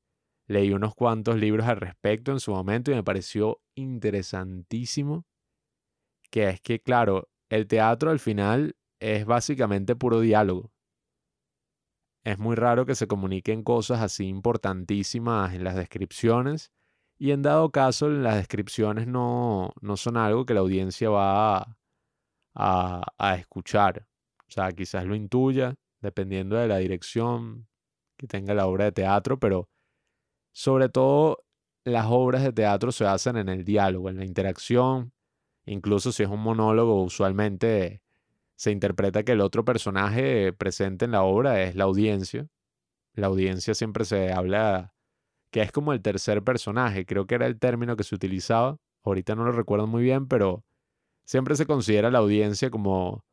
leí 0.47 0.71
unos 0.71 0.95
cuantos 0.95 1.37
libros 1.37 1.67
al 1.67 1.77
respecto 1.77 2.31
en 2.31 2.39
su 2.39 2.51
momento 2.51 2.91
y 2.91 2.95
me 2.95 3.03
pareció 3.03 3.61
interesantísimo. 3.75 5.25
Que 6.31 6.47
es 6.49 6.61
que, 6.61 6.79
claro, 6.79 7.29
el 7.49 7.67
teatro 7.67 8.09
al 8.09 8.19
final 8.19 8.77
es 9.01 9.25
básicamente 9.25 9.97
puro 9.97 10.21
diálogo. 10.21 10.71
Es 12.27 12.39
muy 12.39 12.57
raro 12.57 12.85
que 12.85 12.93
se 12.93 13.07
comuniquen 13.07 13.63
cosas 13.63 14.01
así 14.01 14.27
importantísimas 14.27 15.53
en 15.53 15.63
las 15.63 15.75
descripciones 15.75 16.73
y 17.17 17.31
en 17.31 17.41
dado 17.41 17.71
caso 17.71 18.09
las 18.09 18.35
descripciones 18.35 19.07
no, 19.07 19.71
no 19.79 19.95
son 19.95 20.17
algo 20.17 20.45
que 20.45 20.53
la 20.53 20.59
audiencia 20.59 21.09
va 21.09 21.77
a, 22.53 23.13
a, 23.17 23.35
escuchar. 23.35 24.07
O 24.45 24.51
sea, 24.51 24.73
quizás 24.73 25.05
lo 25.05 25.15
intuya 25.15 25.75
dependiendo 26.01 26.57
de 26.57 26.67
la 26.67 26.79
dirección 26.79 27.69
que 28.17 28.27
tenga 28.27 28.53
la 28.53 28.67
obra 28.67 28.83
de 28.83 28.91
teatro, 28.91 29.39
pero 29.39 29.69
sobre 30.51 30.89
todo 30.89 31.45
las 31.85 32.07
obras 32.09 32.43
de 32.43 32.51
teatro 32.51 32.91
se 32.91 33.05
basan 33.05 33.37
en 33.37 33.47
el 33.47 33.63
diálogo, 33.63 34.09
en 34.09 34.17
la 34.17 34.25
interacción. 34.25 35.13
Incluso 35.65 36.11
si 36.11 36.23
es 36.23 36.29
un 36.29 36.41
monólogo, 36.41 37.03
usualmente 37.03 38.01
se 38.57 38.71
interpreta 38.71 39.23
que 39.23 39.33
el 39.33 39.41
otro 39.41 39.63
personaje 39.63 40.51
presente 40.51 41.05
en 41.05 41.11
la 41.11 41.23
obra 41.23 41.63
es 41.63 41.75
la 41.75 41.83
audiencia. 41.85 42.47
La 43.13 43.27
audiencia 43.27 43.75
siempre 43.75 44.03
se 44.03 44.33
habla 44.33 44.93
que 45.51 45.61
es 45.61 45.71
como 45.71 45.93
el 45.93 46.01
tercer 46.01 46.43
personaje, 46.43 47.05
creo 47.05 47.27
que 47.27 47.35
era 47.35 47.45
el 47.45 47.59
término 47.59 47.95
que 47.95 48.03
se 48.03 48.15
utilizaba, 48.15 48.79
ahorita 49.03 49.35
no 49.35 49.45
lo 49.45 49.51
recuerdo 49.53 49.87
muy 49.87 50.03
bien, 50.03 50.27
pero 50.27 50.65
siempre 51.25 51.55
se 51.55 51.65
considera 51.65 52.11
la 52.11 52.19
audiencia 52.19 52.69
como 52.69 53.23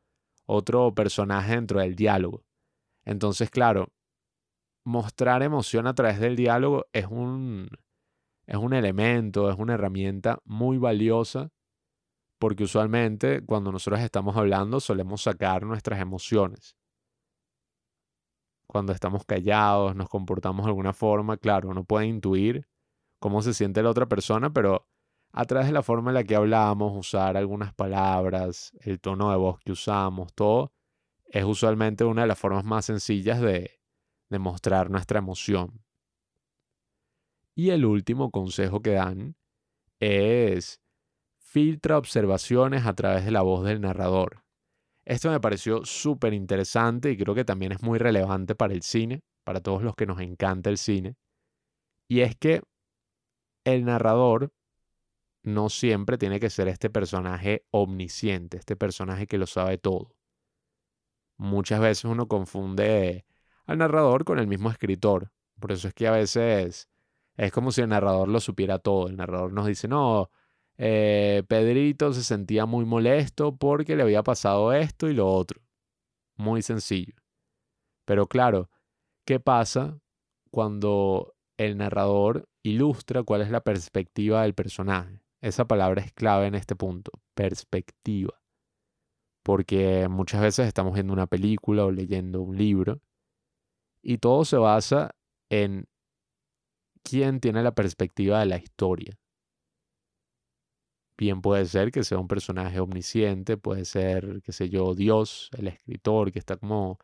otro 0.46 0.94
personaje 0.94 1.54
dentro 1.54 1.80
del 1.80 1.96
diálogo. 1.96 2.44
Entonces, 3.04 3.50
claro, 3.50 3.92
mostrar 4.84 5.42
emoción 5.42 5.86
a 5.86 5.94
través 5.94 6.20
del 6.20 6.36
diálogo 6.36 6.86
es 6.92 7.06
un, 7.06 7.68
es 8.46 8.56
un 8.56 8.74
elemento, 8.74 9.50
es 9.50 9.58
una 9.58 9.74
herramienta 9.74 10.40
muy 10.44 10.78
valiosa 10.78 11.50
porque 12.38 12.64
usualmente 12.64 13.44
cuando 13.44 13.72
nosotros 13.72 14.00
estamos 14.00 14.36
hablando 14.36 14.80
solemos 14.80 15.22
sacar 15.22 15.64
nuestras 15.64 16.00
emociones. 16.00 16.76
Cuando 18.66 18.92
estamos 18.92 19.24
callados, 19.24 19.94
nos 19.94 20.08
comportamos 20.08 20.64
de 20.64 20.70
alguna 20.70 20.92
forma, 20.92 21.36
claro, 21.36 21.68
uno 21.68 21.84
puede 21.84 22.06
intuir 22.06 22.66
cómo 23.20 23.40
se 23.42 23.54
siente 23.54 23.82
la 23.82 23.90
otra 23.90 24.06
persona, 24.06 24.52
pero 24.52 24.88
a 25.32 25.44
través 25.46 25.66
de 25.66 25.72
la 25.72 25.82
forma 25.82 26.10
en 26.10 26.14
la 26.14 26.24
que 26.24 26.36
hablamos, 26.36 26.92
usar 26.96 27.36
algunas 27.36 27.72
palabras, 27.74 28.72
el 28.80 29.00
tono 29.00 29.30
de 29.30 29.36
voz 29.36 29.60
que 29.60 29.72
usamos, 29.72 30.32
todo, 30.34 30.72
es 31.26 31.44
usualmente 31.44 32.04
una 32.04 32.22
de 32.22 32.28
las 32.28 32.38
formas 32.38 32.64
más 32.64 32.84
sencillas 32.84 33.40
de, 33.40 33.80
de 34.28 34.38
mostrar 34.38 34.90
nuestra 34.90 35.18
emoción. 35.18 35.84
Y 37.56 37.70
el 37.70 37.84
último 37.84 38.30
consejo 38.30 38.82
que 38.82 38.90
dan 38.90 39.36
es 40.00 40.83
filtra 41.54 41.98
observaciones 41.98 42.84
a 42.84 42.94
través 42.94 43.24
de 43.24 43.30
la 43.30 43.42
voz 43.42 43.64
del 43.64 43.80
narrador. 43.80 44.42
Esto 45.04 45.30
me 45.30 45.38
pareció 45.38 45.84
súper 45.84 46.34
interesante 46.34 47.12
y 47.12 47.16
creo 47.16 47.32
que 47.32 47.44
también 47.44 47.70
es 47.70 47.80
muy 47.80 48.00
relevante 48.00 48.56
para 48.56 48.74
el 48.74 48.82
cine, 48.82 49.22
para 49.44 49.60
todos 49.60 49.84
los 49.84 49.94
que 49.94 50.04
nos 50.04 50.18
encanta 50.18 50.68
el 50.68 50.78
cine. 50.78 51.14
Y 52.08 52.22
es 52.22 52.34
que 52.34 52.60
el 53.62 53.84
narrador 53.84 54.52
no 55.44 55.68
siempre 55.68 56.18
tiene 56.18 56.40
que 56.40 56.50
ser 56.50 56.66
este 56.66 56.90
personaje 56.90 57.64
omnisciente, 57.70 58.56
este 58.56 58.74
personaje 58.74 59.28
que 59.28 59.38
lo 59.38 59.46
sabe 59.46 59.78
todo. 59.78 60.16
Muchas 61.36 61.78
veces 61.78 62.06
uno 62.06 62.26
confunde 62.26 63.26
al 63.66 63.78
narrador 63.78 64.24
con 64.24 64.40
el 64.40 64.48
mismo 64.48 64.72
escritor. 64.72 65.30
Por 65.60 65.70
eso 65.70 65.86
es 65.86 65.94
que 65.94 66.08
a 66.08 66.10
veces 66.10 66.88
es 67.36 67.52
como 67.52 67.70
si 67.70 67.80
el 67.80 67.90
narrador 67.90 68.26
lo 68.28 68.40
supiera 68.40 68.80
todo. 68.80 69.06
El 69.06 69.14
narrador 69.14 69.52
nos 69.52 69.68
dice, 69.68 69.86
no, 69.86 70.30
eh, 70.76 71.42
Pedrito 71.48 72.12
se 72.12 72.22
sentía 72.22 72.66
muy 72.66 72.84
molesto 72.84 73.56
porque 73.56 73.96
le 73.96 74.02
había 74.02 74.22
pasado 74.22 74.72
esto 74.72 75.08
y 75.08 75.14
lo 75.14 75.30
otro. 75.30 75.60
Muy 76.36 76.62
sencillo. 76.62 77.14
Pero 78.04 78.26
claro, 78.26 78.70
¿qué 79.24 79.40
pasa 79.40 79.98
cuando 80.50 81.34
el 81.56 81.76
narrador 81.76 82.48
ilustra 82.62 83.22
cuál 83.22 83.42
es 83.42 83.50
la 83.50 83.60
perspectiva 83.60 84.42
del 84.42 84.54
personaje? 84.54 85.20
Esa 85.40 85.66
palabra 85.66 86.02
es 86.02 86.12
clave 86.12 86.46
en 86.46 86.54
este 86.54 86.74
punto, 86.74 87.12
perspectiva. 87.34 88.40
Porque 89.42 90.08
muchas 90.08 90.40
veces 90.40 90.66
estamos 90.66 90.94
viendo 90.94 91.12
una 91.12 91.26
película 91.26 91.84
o 91.84 91.90
leyendo 91.90 92.40
un 92.40 92.56
libro 92.56 93.00
y 94.02 94.18
todo 94.18 94.44
se 94.44 94.56
basa 94.56 95.14
en 95.50 95.86
quién 97.02 97.40
tiene 97.40 97.62
la 97.62 97.74
perspectiva 97.74 98.40
de 98.40 98.46
la 98.46 98.56
historia. 98.56 99.18
Bien 101.16 101.40
puede 101.40 101.64
ser 101.66 101.92
que 101.92 102.02
sea 102.02 102.18
un 102.18 102.26
personaje 102.28 102.80
omnisciente, 102.80 103.56
puede 103.56 103.84
ser, 103.84 104.42
qué 104.42 104.52
sé 104.52 104.68
yo, 104.68 104.94
Dios, 104.94 105.48
el 105.56 105.68
escritor, 105.68 106.32
que 106.32 106.40
está 106.40 106.56
como 106.56 106.98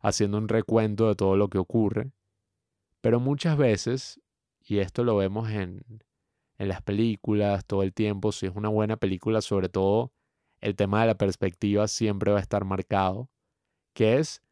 haciendo 0.00 0.38
un 0.38 0.48
recuento 0.48 1.08
de 1.08 1.16
todo 1.16 1.36
lo 1.36 1.48
que 1.48 1.58
ocurre. 1.58 2.12
Pero 3.00 3.18
muchas 3.18 3.56
veces, 3.56 4.20
y 4.60 4.78
esto 4.78 5.02
lo 5.02 5.16
vemos 5.16 5.50
en, 5.50 5.82
en 6.58 6.68
las 6.68 6.82
películas 6.82 7.64
todo 7.66 7.82
el 7.82 7.92
tiempo, 7.92 8.32
si 8.32 8.46
es 8.46 8.54
una 8.54 8.68
buena 8.68 8.96
película, 8.96 9.40
sobre 9.40 9.68
todo 9.68 10.12
el 10.60 10.76
tema 10.76 11.00
de 11.00 11.08
la 11.08 11.18
perspectiva 11.18 11.88
siempre 11.88 12.32
va 12.32 12.38
a 12.38 12.42
estar 12.42 12.64
marcado, 12.64 13.28
que 13.92 14.18
es 14.18 14.42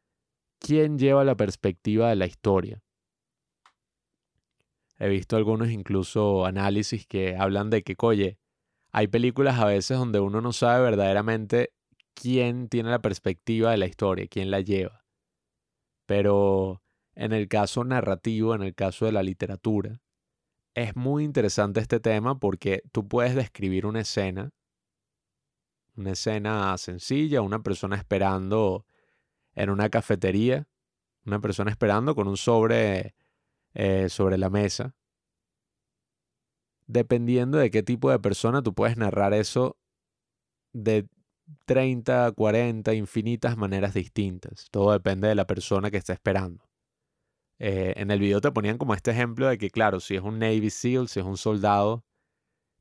quién 0.59 0.99
lleva 0.99 1.25
la 1.25 1.37
perspectiva 1.37 2.09
de 2.09 2.17
la 2.17 2.27
historia. 2.27 2.83
He 4.99 5.09
visto 5.09 5.37
algunos 5.37 5.71
incluso 5.71 6.47
análisis 6.47 7.07
que 7.07 7.37
hablan 7.37 7.71
de 7.71 7.83
que, 7.83 7.95
oye, 8.01 8.39
hay 8.97 9.09
películas 9.09 9.59
a 9.59 9.65
veces 9.65 9.99
donde 9.99 10.21
uno 10.21 10.41
no 10.41 10.53
sabe 10.53 10.85
verdaderamente 10.85 11.73
quién 12.15 12.69
tiene 12.69 12.91
la 12.91 13.01
perspectiva 13.01 13.73
de 13.73 13.77
la 13.77 13.87
historia, 13.87 14.29
quién 14.31 14.53
la 14.53 14.61
lleva. 14.61 15.05
Pero 16.07 16.81
en 17.17 17.33
el 17.33 17.49
caso 17.49 17.83
narrativo, 17.83 18.55
en 18.55 18.63
el 18.63 18.73
caso 18.73 19.07
de 19.07 19.11
la 19.11 19.25
literatura, 19.25 20.01
es 20.75 20.95
muy 20.95 21.25
interesante 21.25 21.81
este 21.81 21.99
tema 21.99 22.39
porque 22.39 22.85
tú 22.93 23.09
puedes 23.09 23.35
describir 23.35 23.85
una 23.85 24.03
escena, 24.03 24.51
una 25.97 26.13
escena 26.13 26.79
sencilla, 26.79 27.43
una 27.43 27.65
persona 27.65 27.97
esperando 27.97 28.87
en 29.57 29.71
una 29.71 29.91
cafetería, 29.91 30.69
una 31.25 31.41
persona 31.41 31.73
esperando 31.73 32.15
con 32.15 32.29
un 32.29 32.37
sobre 32.37 33.17
eh, 33.73 34.09
sobre 34.09 34.39
la 34.39 34.51
mesa 34.51 34.95
dependiendo 36.87 37.59
de 37.59 37.71
qué 37.71 37.83
tipo 37.83 38.11
de 38.11 38.19
persona, 38.19 38.63
tú 38.63 38.75
puedes 38.75 38.97
narrar 38.97 39.33
eso 39.35 39.77
de 40.73 41.07
30, 41.67 42.33
40, 42.33 42.95
infinitas 42.95 43.57
maneras 43.57 43.95
distintas. 43.95 44.69
Todo 44.71 44.93
depende 44.93 45.29
de 45.29 45.35
la 45.35 45.47
persona 45.47 45.91
que 45.91 45.97
está 45.97 46.13
esperando. 46.13 46.69
Eh, 47.59 47.95
en 47.97 48.11
el 48.11 48.19
video 48.19 48.41
te 48.41 48.51
ponían 48.51 48.79
como 48.79 48.95
este 48.95 49.13
ejemplo 49.13 49.49
de 49.49 49.59
que, 49.59 49.71
claro, 49.71 50.01
si 50.01 50.17
es 50.17 50.23
un 50.23 50.39
Navy 50.39 50.71
SEAL, 50.71 51.09
si 51.09 51.21
es 51.21 51.27
un 51.27 51.37
soldado, 51.37 52.05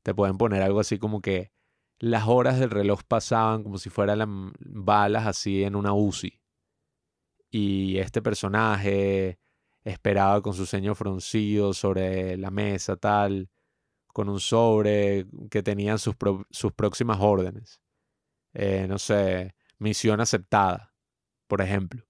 te 0.02 0.14
pueden 0.14 0.36
poner 0.36 0.62
algo 0.62 0.80
así 0.80 0.98
como 0.98 1.20
que 1.20 1.52
las 1.98 2.26
horas 2.26 2.58
del 2.58 2.70
reloj 2.70 3.02
pasaban 3.06 3.62
como 3.62 3.78
si 3.78 3.90
fueran 3.90 4.52
balas 4.60 5.26
así 5.26 5.64
en 5.64 5.76
una 5.76 5.94
UCI. 5.94 6.40
Y 7.50 7.98
este 7.98 8.20
personaje 8.20 9.38
esperaba 9.84 10.42
con 10.42 10.54
su 10.54 10.66
ceño 10.66 10.94
fruncido 10.94 11.72
sobre 11.72 12.36
la 12.36 12.50
mesa, 12.50 12.96
tal 12.96 13.48
con 14.14 14.28
un 14.28 14.38
sobre 14.38 15.26
que 15.50 15.64
tenían 15.64 15.98
sus, 15.98 16.14
sus 16.50 16.72
próximas 16.72 17.18
órdenes. 17.20 17.82
Eh, 18.54 18.86
no 18.88 19.00
sé, 19.00 19.56
misión 19.78 20.20
aceptada, 20.20 20.94
por 21.48 21.60
ejemplo. 21.60 22.06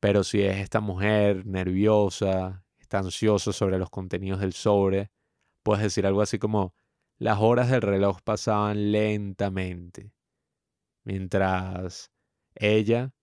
Pero 0.00 0.22
si 0.22 0.42
es 0.42 0.58
esta 0.58 0.80
mujer 0.80 1.46
nerviosa, 1.46 2.62
está 2.78 2.98
ansiosa 2.98 3.54
sobre 3.54 3.78
los 3.78 3.88
contenidos 3.88 4.40
del 4.40 4.52
sobre, 4.52 5.10
puedes 5.62 5.82
decir 5.82 6.06
algo 6.06 6.20
así 6.20 6.38
como, 6.38 6.74
las 7.16 7.38
horas 7.40 7.70
del 7.70 7.80
reloj 7.80 8.20
pasaban 8.22 8.92
lentamente, 8.92 10.12
mientras 11.04 12.12
ella 12.54 13.14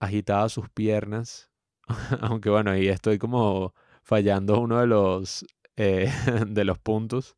agitaba 0.00 0.48
sus 0.48 0.70
piernas, 0.70 1.50
aunque 2.22 2.48
bueno, 2.48 2.74
y 2.74 2.88
estoy 2.88 3.18
como 3.18 3.74
fallando 4.02 4.58
uno 4.58 4.80
de 4.80 4.86
los 4.86 5.44
eh, 5.80 6.12
de 6.46 6.64
los 6.64 6.78
puntos, 6.78 7.36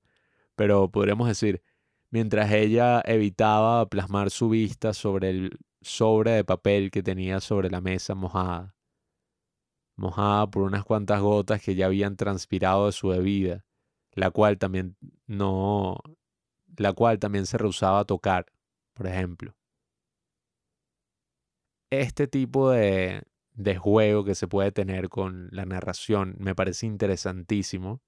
pero 0.56 0.90
podríamos 0.90 1.28
decir, 1.28 1.62
mientras 2.10 2.50
ella 2.52 3.00
evitaba 3.04 3.88
plasmar 3.88 4.30
su 4.30 4.48
vista 4.48 4.94
sobre 4.94 5.30
el 5.30 5.58
sobre 5.80 6.32
de 6.32 6.44
papel 6.44 6.90
que 6.90 7.02
tenía 7.04 7.40
sobre 7.40 7.70
la 7.70 7.80
mesa 7.80 8.14
mojada. 8.16 8.74
mojada 9.96 10.50
por 10.50 10.62
unas 10.64 10.84
cuantas 10.84 11.20
gotas 11.20 11.62
que 11.62 11.74
ya 11.74 11.86
habían 11.86 12.16
transpirado 12.16 12.86
de 12.86 12.92
su 12.92 13.08
bebida, 13.08 13.64
la 14.12 14.30
cual 14.30 14.58
también 14.58 14.96
no, 15.26 16.00
la 16.76 16.92
cual 16.92 17.18
también 17.20 17.46
se 17.46 17.58
rehusaba 17.58 18.00
a 18.00 18.04
tocar, 18.04 18.46
por 18.94 19.06
ejemplo. 19.06 19.54
Este 21.90 22.26
tipo 22.26 22.70
de, 22.70 23.22
de 23.52 23.76
juego 23.76 24.24
que 24.24 24.34
se 24.34 24.48
puede 24.48 24.72
tener 24.72 25.08
con 25.08 25.48
la 25.52 25.64
narración 25.66 26.36
me 26.38 26.54
parece 26.54 26.86
interesantísimo, 26.86 28.00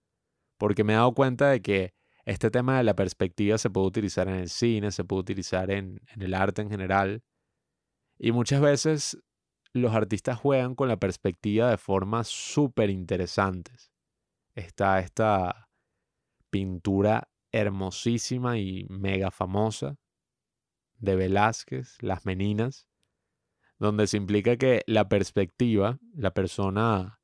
porque 0.65 0.83
me 0.83 0.95
he 0.95 0.97
dado 0.97 1.13
cuenta 1.13 1.51
de 1.51 1.61
que 1.61 1.93
este 2.25 2.51
tema 2.51 2.79
de 2.79 2.85
la 2.85 2.97
perspectiva 2.97 3.59
se 3.59 3.69
puede 3.69 3.87
utilizar 3.87 4.29
en 4.29 4.37
el 4.37 4.49
cine, 4.49 4.93
se 4.93 5.05
puede 5.05 5.21
utilizar 5.21 5.71
en, 5.71 6.01
el 6.17 6.33
arte 6.33 6.63
en 6.63 6.71
general, 6.71 7.23
y 8.19 8.33
muchas 8.33 8.63
veces 8.63 9.23
los 9.75 9.95
artistas 9.95 10.39
juegan 10.39 10.75
con 10.75 10.89
la 10.89 10.97
perspectiva 10.97 11.69
de 11.69 11.77
formas 11.77 12.29
súper 12.29 12.89
interesantes. 12.89 13.93
Está 14.55 15.01
esta 15.01 15.69
pintura 16.49 17.29
hermosísima 17.53 18.57
y 18.57 18.87
mega 18.89 19.31
famosa 19.31 19.99
de 20.95 21.15
Velázquez, 21.15 21.99
Las 22.01 22.25
Meninas, 22.25 22.89
donde 23.79 24.07
se 24.07 24.17
implica 24.17 24.57
que 24.57 24.81
la 24.87 25.11
perspectiva, 25.11 25.99
la 26.15 26.33
persona 26.33 27.21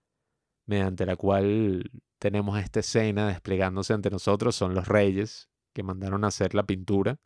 mediante 0.66 1.06
la 1.06 1.16
cual 1.16 1.90
tenemos 2.20 2.58
esta 2.58 2.80
escena 2.80 3.26
desplegándose 3.28 3.94
ante 3.94 4.10
nosotros 4.10 4.54
son 4.54 4.74
los 4.74 4.86
reyes 4.86 5.50
que 5.72 5.82
mandaron 5.82 6.22
a 6.24 6.28
hacer 6.28 6.54
la 6.54 6.64
pintura. 6.64 7.18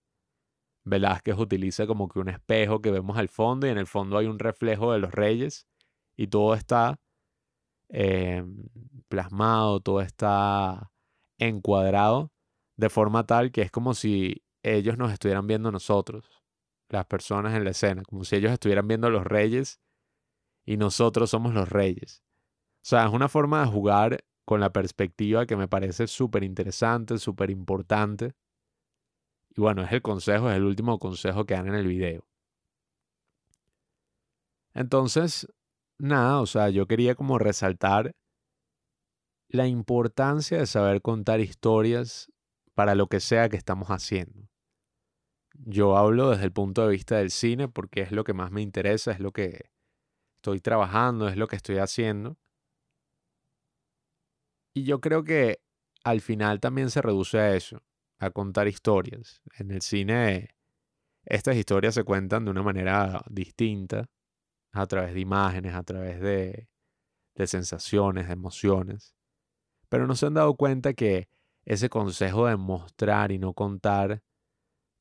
Velázquez 0.84 1.36
utiliza 1.36 1.86
como 1.86 2.08
que 2.08 2.20
un 2.20 2.28
espejo 2.28 2.80
que 2.80 2.92
vemos 2.92 3.18
al 3.18 3.28
fondo 3.28 3.66
y 3.66 3.70
en 3.70 3.78
el 3.78 3.88
fondo 3.88 4.18
hay 4.18 4.26
un 4.26 4.38
reflejo 4.38 4.92
de 4.92 5.00
los 5.00 5.12
reyes 5.12 5.66
y 6.16 6.28
todo 6.28 6.54
está 6.54 7.00
em, 7.88 8.68
plasmado, 9.08 9.80
todo 9.80 10.00
está 10.00 10.92
encuadrado 11.38 12.30
de 12.76 12.88
forma 12.88 13.26
tal 13.26 13.50
que 13.50 13.62
es 13.62 13.72
como 13.72 13.94
si 13.94 14.44
ellos 14.62 14.96
nos 14.96 15.12
estuvieran 15.12 15.48
viendo 15.48 15.72
nosotros, 15.72 16.24
las 16.88 17.06
personas 17.06 17.54
en 17.54 17.64
la 17.64 17.70
escena, 17.70 18.04
como 18.04 18.24
si 18.24 18.36
ellos 18.36 18.52
estuvieran 18.52 18.86
viendo 18.86 19.08
a 19.08 19.10
los 19.10 19.24
reyes 19.24 19.80
y 20.64 20.76
nosotros 20.76 21.30
somos 21.30 21.52
los 21.52 21.68
reyes. 21.68 22.22
O 22.76 22.86
sea, 22.86 23.06
es 23.06 23.12
una 23.12 23.28
forma 23.28 23.62
de 23.62 23.70
jugar 23.72 24.24
con 24.44 24.60
la 24.60 24.72
perspectiva 24.72 25.46
que 25.46 25.56
me 25.56 25.68
parece 25.68 26.06
súper 26.06 26.44
interesante, 26.44 27.18
súper 27.18 27.50
importante. 27.50 28.32
Y 29.56 29.60
bueno, 29.60 29.82
es 29.82 29.92
el 29.92 30.02
consejo, 30.02 30.50
es 30.50 30.56
el 30.56 30.64
último 30.64 30.98
consejo 30.98 31.44
que 31.44 31.54
dan 31.54 31.68
en 31.68 31.74
el 31.74 31.86
video. 31.86 32.26
Entonces, 34.74 35.46
nada, 35.98 36.40
o 36.40 36.46
sea, 36.46 36.68
yo 36.68 36.86
quería 36.86 37.14
como 37.14 37.38
resaltar 37.38 38.12
la 39.48 39.68
importancia 39.68 40.58
de 40.58 40.66
saber 40.66 41.00
contar 41.00 41.40
historias 41.40 42.32
para 42.74 42.96
lo 42.96 43.06
que 43.06 43.20
sea 43.20 43.48
que 43.48 43.56
estamos 43.56 43.88
haciendo. 43.88 44.48
Yo 45.54 45.96
hablo 45.96 46.30
desde 46.30 46.44
el 46.44 46.52
punto 46.52 46.82
de 46.82 46.90
vista 46.90 47.18
del 47.18 47.30
cine 47.30 47.68
porque 47.68 48.02
es 48.02 48.10
lo 48.10 48.24
que 48.24 48.32
más 48.32 48.50
me 48.50 48.62
interesa, 48.62 49.12
es 49.12 49.20
lo 49.20 49.30
que 49.30 49.70
estoy 50.38 50.60
trabajando, 50.60 51.28
es 51.28 51.36
lo 51.36 51.46
que 51.46 51.54
estoy 51.56 51.78
haciendo. 51.78 52.36
Y 54.74 54.84
yo 54.84 55.00
creo 55.00 55.24
que 55.24 55.60
al 56.02 56.20
final 56.20 56.60
también 56.60 56.90
se 56.90 57.00
reduce 57.00 57.38
a 57.38 57.54
eso, 57.54 57.82
a 58.18 58.30
contar 58.30 58.68
historias. 58.68 59.40
En 59.58 59.70
el 59.70 59.80
cine 59.80 60.54
estas 61.24 61.56
historias 61.56 61.94
se 61.94 62.04
cuentan 62.04 62.44
de 62.44 62.50
una 62.50 62.62
manera 62.62 63.24
distinta, 63.30 64.10
a 64.72 64.86
través 64.86 65.14
de 65.14 65.20
imágenes, 65.20 65.74
a 65.74 65.82
través 65.82 66.20
de, 66.20 66.68
de 67.36 67.46
sensaciones, 67.46 68.26
de 68.26 68.32
emociones. 68.34 69.14
Pero 69.88 70.06
no 70.06 70.16
se 70.16 70.26
han 70.26 70.34
dado 70.34 70.54
cuenta 70.56 70.94
que 70.94 71.28
ese 71.64 71.88
consejo 71.88 72.46
de 72.46 72.56
mostrar 72.56 73.32
y 73.32 73.38
no 73.38 73.54
contar 73.54 74.22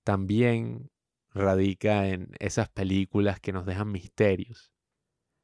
también 0.05 0.91
radica 1.31 2.07
en 2.07 2.29
esas 2.39 2.69
películas 2.69 3.39
que 3.39 3.51
nos 3.51 3.65
dejan 3.65 3.91
misterios. 3.91 4.71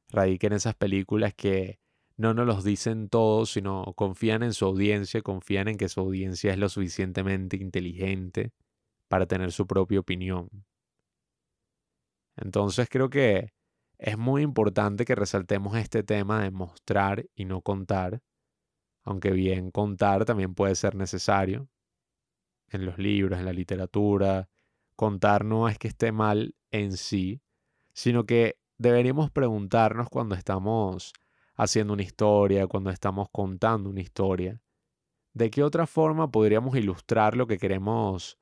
Radica 0.08 0.46
en 0.46 0.54
esas 0.54 0.74
películas 0.76 1.34
que 1.34 1.79
no 2.20 2.34
nos 2.34 2.46
los 2.46 2.64
dicen 2.64 3.08
todos, 3.08 3.50
sino 3.50 3.94
confían 3.96 4.42
en 4.42 4.52
su 4.52 4.66
audiencia, 4.66 5.22
confían 5.22 5.68
en 5.68 5.78
que 5.78 5.88
su 5.88 6.00
audiencia 6.00 6.52
es 6.52 6.58
lo 6.58 6.68
suficientemente 6.68 7.56
inteligente 7.56 8.52
para 9.08 9.24
tener 9.26 9.52
su 9.52 9.66
propia 9.66 10.00
opinión. 10.00 10.50
Entonces 12.36 12.88
creo 12.90 13.08
que 13.08 13.54
es 13.96 14.18
muy 14.18 14.42
importante 14.42 15.06
que 15.06 15.14
resaltemos 15.14 15.76
este 15.78 16.02
tema 16.02 16.42
de 16.42 16.50
mostrar 16.50 17.24
y 17.34 17.46
no 17.46 17.62
contar, 17.62 18.20
aunque 19.02 19.30
bien 19.30 19.70
contar 19.70 20.26
también 20.26 20.54
puede 20.54 20.74
ser 20.74 20.96
necesario 20.96 21.70
en 22.68 22.84
los 22.84 22.98
libros, 22.98 23.38
en 23.38 23.46
la 23.46 23.54
literatura. 23.54 24.50
Contar 24.94 25.46
no 25.46 25.70
es 25.70 25.78
que 25.78 25.88
esté 25.88 26.12
mal 26.12 26.54
en 26.70 26.98
sí, 26.98 27.40
sino 27.94 28.26
que 28.26 28.58
deberíamos 28.76 29.30
preguntarnos 29.30 30.10
cuando 30.10 30.34
estamos 30.34 31.14
haciendo 31.62 31.92
una 31.92 32.02
historia, 32.02 32.66
cuando 32.66 32.90
estamos 32.90 33.28
contando 33.30 33.90
una 33.90 34.00
historia, 34.00 34.60
de 35.34 35.50
qué 35.50 35.62
otra 35.62 35.86
forma 35.86 36.30
podríamos 36.30 36.76
ilustrar 36.76 37.36
lo 37.36 37.46
que 37.46 37.58
queremos 37.58 38.38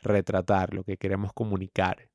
retratar, 0.00 0.74
lo 0.74 0.84
que 0.84 0.96
queremos 0.96 1.32
comunicar. 1.32 2.10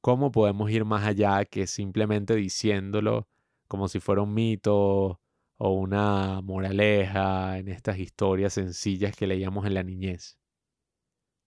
¿Cómo 0.00 0.30
podemos 0.32 0.70
ir 0.70 0.84
más 0.84 1.06
allá 1.06 1.44
que 1.44 1.66
simplemente 1.66 2.34
diciéndolo 2.34 3.28
como 3.68 3.88
si 3.88 4.00
fuera 4.00 4.22
un 4.22 4.34
mito 4.34 5.20
o 5.56 5.70
una 5.70 6.40
moraleja 6.42 7.58
en 7.58 7.68
estas 7.68 7.98
historias 7.98 8.54
sencillas 8.54 9.16
que 9.16 9.26
leíamos 9.26 9.66
en 9.66 9.74
la 9.74 9.82
niñez. 9.82 10.38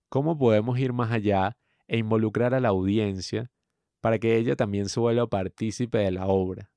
¿Cómo 0.10 0.38
podemos 0.38 0.80
ir 0.80 0.94
más 0.94 1.12
allá 1.12 1.58
e 1.88 1.98
involucrar 1.98 2.54
a 2.54 2.60
la 2.60 2.70
audiencia 2.70 3.52
para 4.02 4.20
que 4.20 4.38
ella 4.38 4.56
también 4.56 4.90
se 4.90 5.00
vuelva 5.00 5.28
partícipe 5.28 5.98
de 5.98 6.12
la 6.12 6.28
obra? 6.28 6.72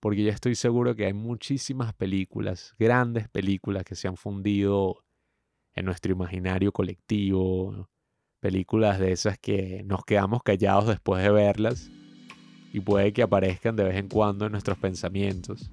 Porque 0.00 0.22
yo 0.22 0.30
estoy 0.30 0.54
seguro 0.54 0.94
que 0.94 1.06
hay 1.06 1.12
muchísimas 1.12 1.92
películas, 1.92 2.74
grandes 2.78 3.28
películas 3.28 3.84
que 3.84 3.96
se 3.96 4.06
han 4.06 4.16
fundido 4.16 5.04
en 5.74 5.84
nuestro 5.84 6.12
imaginario 6.12 6.72
colectivo, 6.72 7.88
películas 8.40 8.98
de 8.98 9.12
esas 9.12 9.38
que 9.38 9.82
nos 9.84 10.04
quedamos 10.04 10.42
callados 10.42 10.86
después 10.86 11.22
de 11.22 11.30
verlas 11.30 11.90
y 12.72 12.80
puede 12.80 13.12
que 13.12 13.22
aparezcan 13.22 13.76
de 13.76 13.84
vez 13.84 13.96
en 13.96 14.08
cuando 14.08 14.46
en 14.46 14.52
nuestros 14.52 14.78
pensamientos. 14.78 15.70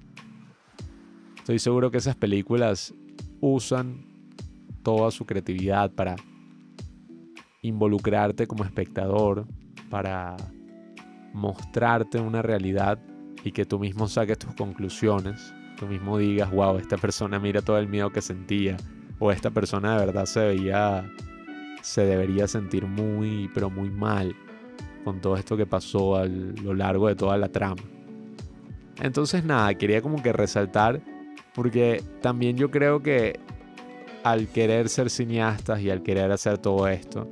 Estoy 1.36 1.58
seguro 1.58 1.90
que 1.90 1.98
esas 1.98 2.16
películas 2.16 2.92
usan 3.40 4.04
toda 4.82 5.10
su 5.10 5.24
creatividad 5.24 5.92
para 5.92 6.16
involucrarte 7.62 8.46
como 8.46 8.64
espectador, 8.64 9.46
para 9.90 10.36
mostrarte 11.32 12.18
una 12.18 12.42
realidad 12.42 12.98
y 13.46 13.52
que 13.52 13.64
tú 13.64 13.78
mismo 13.78 14.08
saques 14.08 14.38
tus 14.38 14.52
conclusiones, 14.54 15.54
tú 15.78 15.86
mismo 15.86 16.18
digas, 16.18 16.50
wow, 16.50 16.78
esta 16.78 16.96
persona 16.96 17.38
mira 17.38 17.62
todo 17.62 17.78
el 17.78 17.86
miedo 17.86 18.10
que 18.10 18.20
sentía, 18.20 18.76
o 19.20 19.30
esta 19.30 19.52
persona 19.52 19.92
de 19.92 20.04
verdad 20.04 20.26
se 20.26 20.40
veía, 20.40 21.08
se 21.80 22.04
debería 22.04 22.48
sentir 22.48 22.86
muy, 22.86 23.48
pero 23.54 23.70
muy 23.70 23.88
mal 23.88 24.34
con 25.04 25.20
todo 25.20 25.36
esto 25.36 25.56
que 25.56 25.64
pasó 25.64 26.16
a 26.16 26.26
lo 26.26 26.74
largo 26.74 27.06
de 27.06 27.14
toda 27.14 27.38
la 27.38 27.48
trama. 27.48 27.82
Entonces 29.00 29.44
nada, 29.44 29.72
quería 29.74 30.02
como 30.02 30.20
que 30.20 30.32
resaltar 30.32 31.00
porque 31.54 32.02
también 32.20 32.56
yo 32.56 32.72
creo 32.72 33.00
que 33.00 33.38
al 34.24 34.48
querer 34.48 34.88
ser 34.88 35.08
cineastas 35.08 35.80
y 35.82 35.90
al 35.90 36.02
querer 36.02 36.32
hacer 36.32 36.58
todo 36.58 36.88
esto, 36.88 37.30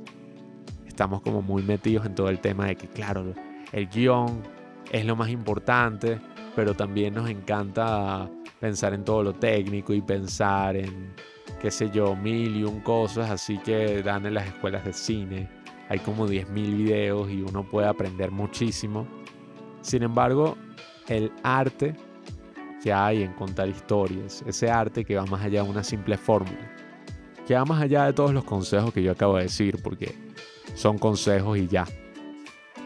estamos 0.87 1.19
como 1.19 1.41
muy 1.41 1.61
metidos 1.61 2.05
en 2.05 2.15
todo 2.15 2.29
el 2.29 2.39
tema 2.39 2.67
de 2.67 2.77
que, 2.77 2.87
claro, 2.87 3.33
el 3.73 3.87
guion 3.89 4.54
es 4.91 5.05
lo 5.05 5.15
más 5.15 5.29
importante, 5.29 6.19
pero 6.55 6.73
también 6.73 7.13
nos 7.13 7.29
encanta 7.29 8.29
pensar 8.59 8.93
en 8.93 9.03
todo 9.03 9.23
lo 9.23 9.33
técnico 9.33 9.93
y 9.93 10.01
pensar 10.01 10.75
en, 10.75 11.13
qué 11.61 11.69
sé 11.69 11.89
yo, 11.91 12.15
mil 12.15 12.55
y 12.55 12.63
un 12.63 12.79
cosas, 12.81 13.29
así 13.29 13.57
que 13.59 14.01
dan 14.01 14.25
en 14.25 14.33
las 14.35 14.47
escuelas 14.47 14.85
de 14.85 14.93
cine. 14.93 15.49
Hay 15.89 15.99
como 15.99 16.27
10.000 16.27 16.77
videos 16.77 17.29
y 17.29 17.41
uno 17.41 17.63
puede 17.63 17.87
aprender 17.87 18.31
muchísimo. 18.31 19.05
Sin 19.81 20.01
embargo, 20.01 20.57
el 21.07 21.31
arte 21.43 21.95
que 22.81 22.91
hay 22.91 23.23
en 23.23 23.33
contar 23.33 23.67
historias, 23.69 24.43
ese 24.47 24.69
arte 24.69 25.05
que 25.05 25.15
va 25.15 25.25
más 25.25 25.43
allá 25.43 25.63
de 25.63 25.69
una 25.69 25.83
simple 25.83 26.17
fórmula, 26.17 26.71
que 27.47 27.53
va 27.53 27.65
más 27.65 27.81
allá 27.81 28.05
de 28.05 28.13
todos 28.13 28.33
los 28.33 28.43
consejos 28.43 28.93
que 28.93 29.03
yo 29.03 29.11
acabo 29.11 29.37
de 29.37 29.43
decir, 29.43 29.81
porque 29.83 30.15
son 30.73 30.97
consejos 30.97 31.57
y 31.57 31.67
ya. 31.67 31.85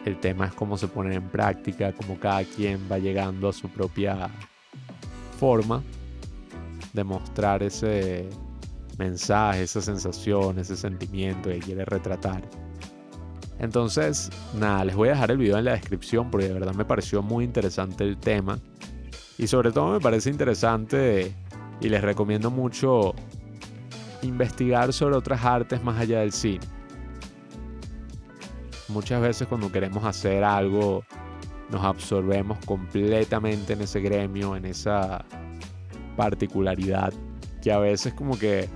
El 0.04 0.18
tema 0.18 0.46
es 0.46 0.54
cómo 0.54 0.78
se 0.78 0.88
ponen 0.88 1.12
en 1.12 1.28
práctica, 1.28 1.92
cómo 1.92 2.18
cada 2.18 2.44
quien 2.44 2.88
va 2.90 2.98
llegando 2.98 3.48
a 3.48 3.52
su 3.52 3.68
propia 3.68 4.30
forma 5.38 5.82
de 6.92 7.04
mostrar 7.04 7.62
ese 7.62 8.28
mensaje, 8.98 9.62
esa 9.62 9.80
sensación, 9.80 10.58
ese 10.58 10.76
sentimiento 10.76 11.50
que 11.50 11.58
quiere 11.58 11.84
retratar. 11.84 12.42
Entonces, 13.58 14.30
nada, 14.58 14.84
les 14.86 14.96
voy 14.96 15.08
a 15.08 15.12
dejar 15.12 15.30
el 15.32 15.36
video 15.36 15.58
en 15.58 15.66
la 15.66 15.72
descripción 15.72 16.30
porque 16.30 16.48
de 16.48 16.54
verdad 16.54 16.74
me 16.74 16.86
pareció 16.86 17.22
muy 17.22 17.44
interesante 17.44 18.04
el 18.04 18.16
tema 18.16 18.58
Y 19.36 19.46
sobre 19.46 19.70
todo 19.70 19.92
me 19.92 20.00
parece 20.00 20.30
interesante 20.30 21.34
y 21.80 21.88
les 21.88 22.02
recomiendo 22.02 22.50
mucho 22.50 23.14
investigar 24.22 24.92
sobre 24.92 25.16
otras 25.16 25.44
artes 25.44 25.82
más 25.82 25.98
allá 25.98 26.20
del 26.20 26.32
cine. 26.32 26.66
Muchas 28.92 29.22
veces 29.22 29.46
cuando 29.46 29.70
queremos 29.70 30.04
hacer 30.04 30.42
algo 30.42 31.04
nos 31.70 31.84
absorbemos 31.84 32.58
completamente 32.66 33.74
en 33.74 33.82
ese 33.82 34.00
gremio, 34.00 34.56
en 34.56 34.64
esa 34.64 35.24
particularidad 36.16 37.12
que 37.62 37.70
a 37.70 37.78
veces 37.78 38.14
como 38.14 38.38
que 38.38 38.68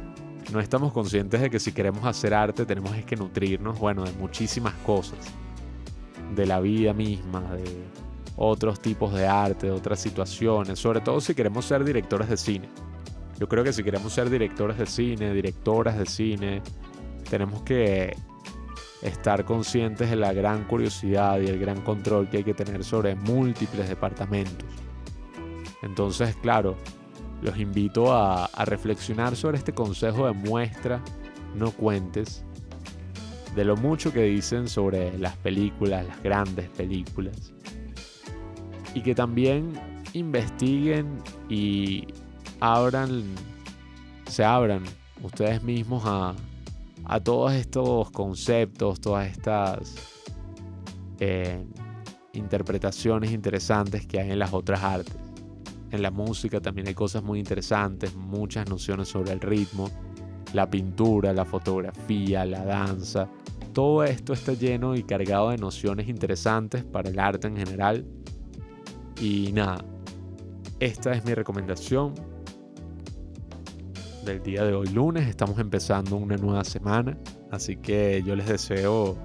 no 0.52 0.60
estamos 0.60 0.92
conscientes 0.92 1.40
de 1.40 1.50
que 1.50 1.58
si 1.58 1.72
queremos 1.72 2.04
hacer 2.04 2.32
arte 2.32 2.64
tenemos 2.64 2.92
que 3.04 3.16
nutrirnos, 3.16 3.78
bueno, 3.78 4.04
de 4.04 4.12
muchísimas 4.12 4.74
cosas, 4.86 5.18
de 6.34 6.46
la 6.46 6.60
vida 6.60 6.92
misma, 6.92 7.40
de 7.54 7.64
otros 8.36 8.80
tipos 8.80 9.12
de 9.14 9.26
arte, 9.26 9.66
de 9.66 9.72
otras 9.72 10.00
situaciones, 10.00 10.78
sobre 10.78 11.00
todo 11.00 11.20
si 11.20 11.34
queremos 11.34 11.64
ser 11.64 11.84
directores 11.84 12.28
de 12.28 12.36
cine. 12.36 12.68
Yo 13.40 13.48
creo 13.48 13.64
que 13.64 13.72
si 13.72 13.82
queremos 13.82 14.12
ser 14.12 14.30
directores 14.30 14.78
de 14.78 14.86
cine, 14.86 15.32
directoras 15.32 15.98
de 15.98 16.06
cine, 16.06 16.62
tenemos 17.28 17.62
que 17.62 18.14
estar 19.04 19.44
conscientes 19.44 20.10
de 20.10 20.16
la 20.16 20.32
gran 20.32 20.64
curiosidad 20.64 21.38
y 21.38 21.46
el 21.46 21.58
gran 21.58 21.82
control 21.82 22.28
que 22.28 22.38
hay 22.38 22.44
que 22.44 22.54
tener 22.54 22.82
sobre 22.82 23.14
múltiples 23.14 23.88
departamentos. 23.88 24.66
Entonces, 25.82 26.34
claro, 26.36 26.76
los 27.42 27.58
invito 27.58 28.12
a, 28.14 28.48
reflexionar 28.64 29.36
sobre 29.36 29.58
este 29.58 29.72
consejo 29.72 30.26
de 30.26 30.32
muestra, 30.32 31.02
no 31.54 31.70
cuentes, 31.70 32.44
de 33.54 33.64
lo 33.64 33.76
mucho 33.76 34.12
que 34.12 34.22
dicen 34.22 34.66
sobre 34.66 35.16
las 35.18 35.36
películas, 35.36 36.06
las 36.06 36.22
grandes 36.22 36.70
películas. 36.70 37.52
Y 38.94 39.02
que 39.02 39.14
también 39.14 39.72
investiguen 40.14 41.18
y 41.50 42.06
abran, 42.60 43.24
se 44.26 44.42
abran 44.42 44.82
ustedes 45.22 45.62
mismos 45.62 46.02
a, 46.06 46.34
todos 47.22 47.52
estos 47.52 48.10
conceptos, 48.10 49.00
todas 49.00 49.30
estas 49.30 49.94
eh, 51.20 51.64
interpretaciones 52.32 53.30
interesantes 53.32 54.06
que 54.06 54.20
hay 54.20 54.30
en 54.30 54.38
las 54.38 54.52
otras 54.52 54.82
artes. 54.82 55.16
En 55.90 56.02
la 56.02 56.10
música 56.10 56.60
también 56.60 56.88
hay 56.88 56.94
cosas 56.94 57.22
muy 57.22 57.38
interesantes, 57.38 58.14
muchas 58.16 58.68
nociones 58.68 59.08
sobre 59.08 59.32
el 59.32 59.40
ritmo, 59.40 59.90
la 60.52 60.68
pintura, 60.68 61.32
la 61.32 61.44
fotografía, 61.44 62.44
la 62.44 62.64
danza. 62.64 63.28
Todo 63.72 64.02
esto 64.04 64.32
está 64.32 64.54
lleno 64.54 64.96
y 64.96 65.02
cargado 65.02 65.50
de 65.50 65.58
nociones 65.58 66.08
interesantes 66.08 66.84
para 66.84 67.10
el 67.10 67.18
arte 67.18 67.48
en 67.48 67.56
general. 67.56 68.04
Y 69.20 69.52
nada, 69.52 69.84
esta 70.80 71.12
es 71.12 71.24
mi 71.24 71.34
recomendación 71.34 72.14
del 74.24 74.42
día 74.42 74.64
de 74.64 74.74
hoy 74.74 74.88
lunes. 74.88 75.28
Estamos 75.28 75.58
empezando 75.58 76.16
una 76.16 76.36
nueva 76.36 76.64
semana, 76.64 77.16
así 77.50 77.76
que 77.76 78.22
yo 78.24 78.36
les 78.36 78.46
deseo 78.46 79.16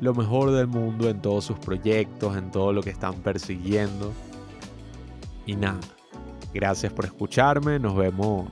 lo 0.00 0.14
mejor 0.14 0.50
del 0.50 0.66
mundo 0.66 1.08
en 1.08 1.20
todos 1.20 1.44
sus 1.44 1.58
proyectos, 1.58 2.36
en 2.36 2.50
todo 2.50 2.72
lo 2.72 2.82
que 2.82 2.90
están 2.90 3.14
persiguiendo. 3.22 4.12
Y 5.46 5.56
nada, 5.56 5.80
Gracias 6.52 6.92
por 6.92 7.04
escucharme, 7.04 7.78
nos 7.78 7.94
vemos 7.94 8.48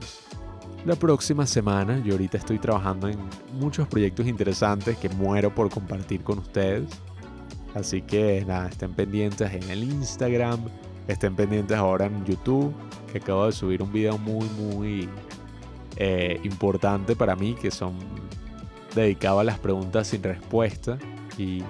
la 0.85 0.95
próxima 0.95 1.45
semana. 1.45 2.01
Yo 2.01 2.13
ahorita 2.13 2.37
estoy 2.37 2.57
trabajando 2.57 3.09
en 3.09 3.19
muchos 3.59 3.89
proyectos 3.89 4.25
interesantes 4.25 4.97
que 4.97 5.09
muero 5.09 5.53
por 5.53 5.69
compartir 5.69 6.23
con 6.23 6.39
ustedes. 6.39 6.87
Así 7.75 8.01
que 8.01 8.45
nada, 8.47 8.69
estén 8.69 8.93
pendientes 8.93 9.53
en 9.53 9.69
el 9.69 9.83
Instagram, 9.83 10.61
estén 11.09 11.35
pendientes 11.35 11.77
ahora 11.77 12.05
en 12.05 12.25
YouTube, 12.25 12.73
que 13.11 13.17
acabo 13.17 13.47
de 13.47 13.51
subir 13.51 13.83
un 13.83 13.91
video 13.91 14.17
muy, 14.17 14.47
muy 14.51 15.09
eh, 15.97 16.39
importante 16.43 17.15
para 17.15 17.35
mí, 17.35 17.55
que 17.55 17.71
son 17.71 17.97
dedicados 18.95 19.41
a 19.41 19.43
las 19.43 19.59
preguntas 19.59 20.07
sin 20.07 20.23
respuesta 20.23 20.97
y 21.37 21.63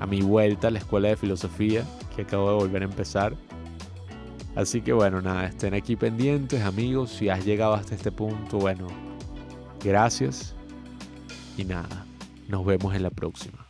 a 0.00 0.06
mi 0.06 0.22
vuelta 0.22 0.68
a 0.68 0.70
la 0.70 0.78
escuela 0.78 1.08
de 1.08 1.16
filosofía, 1.16 1.84
que 2.14 2.22
acabo 2.22 2.48
de 2.50 2.56
volver 2.56 2.82
a 2.82 2.86
empezar. 2.86 3.34
Así 4.56 4.80
que 4.80 4.92
bueno, 4.92 5.22
nada, 5.22 5.46
estén 5.46 5.74
aquí 5.74 5.94
pendientes 5.94 6.62
amigos. 6.62 7.10
Si 7.10 7.28
has 7.28 7.44
llegado 7.44 7.74
hasta 7.74 7.94
este 7.94 8.10
punto, 8.10 8.58
bueno, 8.58 8.88
gracias. 9.82 10.54
Y 11.56 11.64
nada, 11.64 12.06
nos 12.48 12.64
vemos 12.64 12.94
en 12.94 13.04
la 13.04 13.10
próxima. 13.10 13.67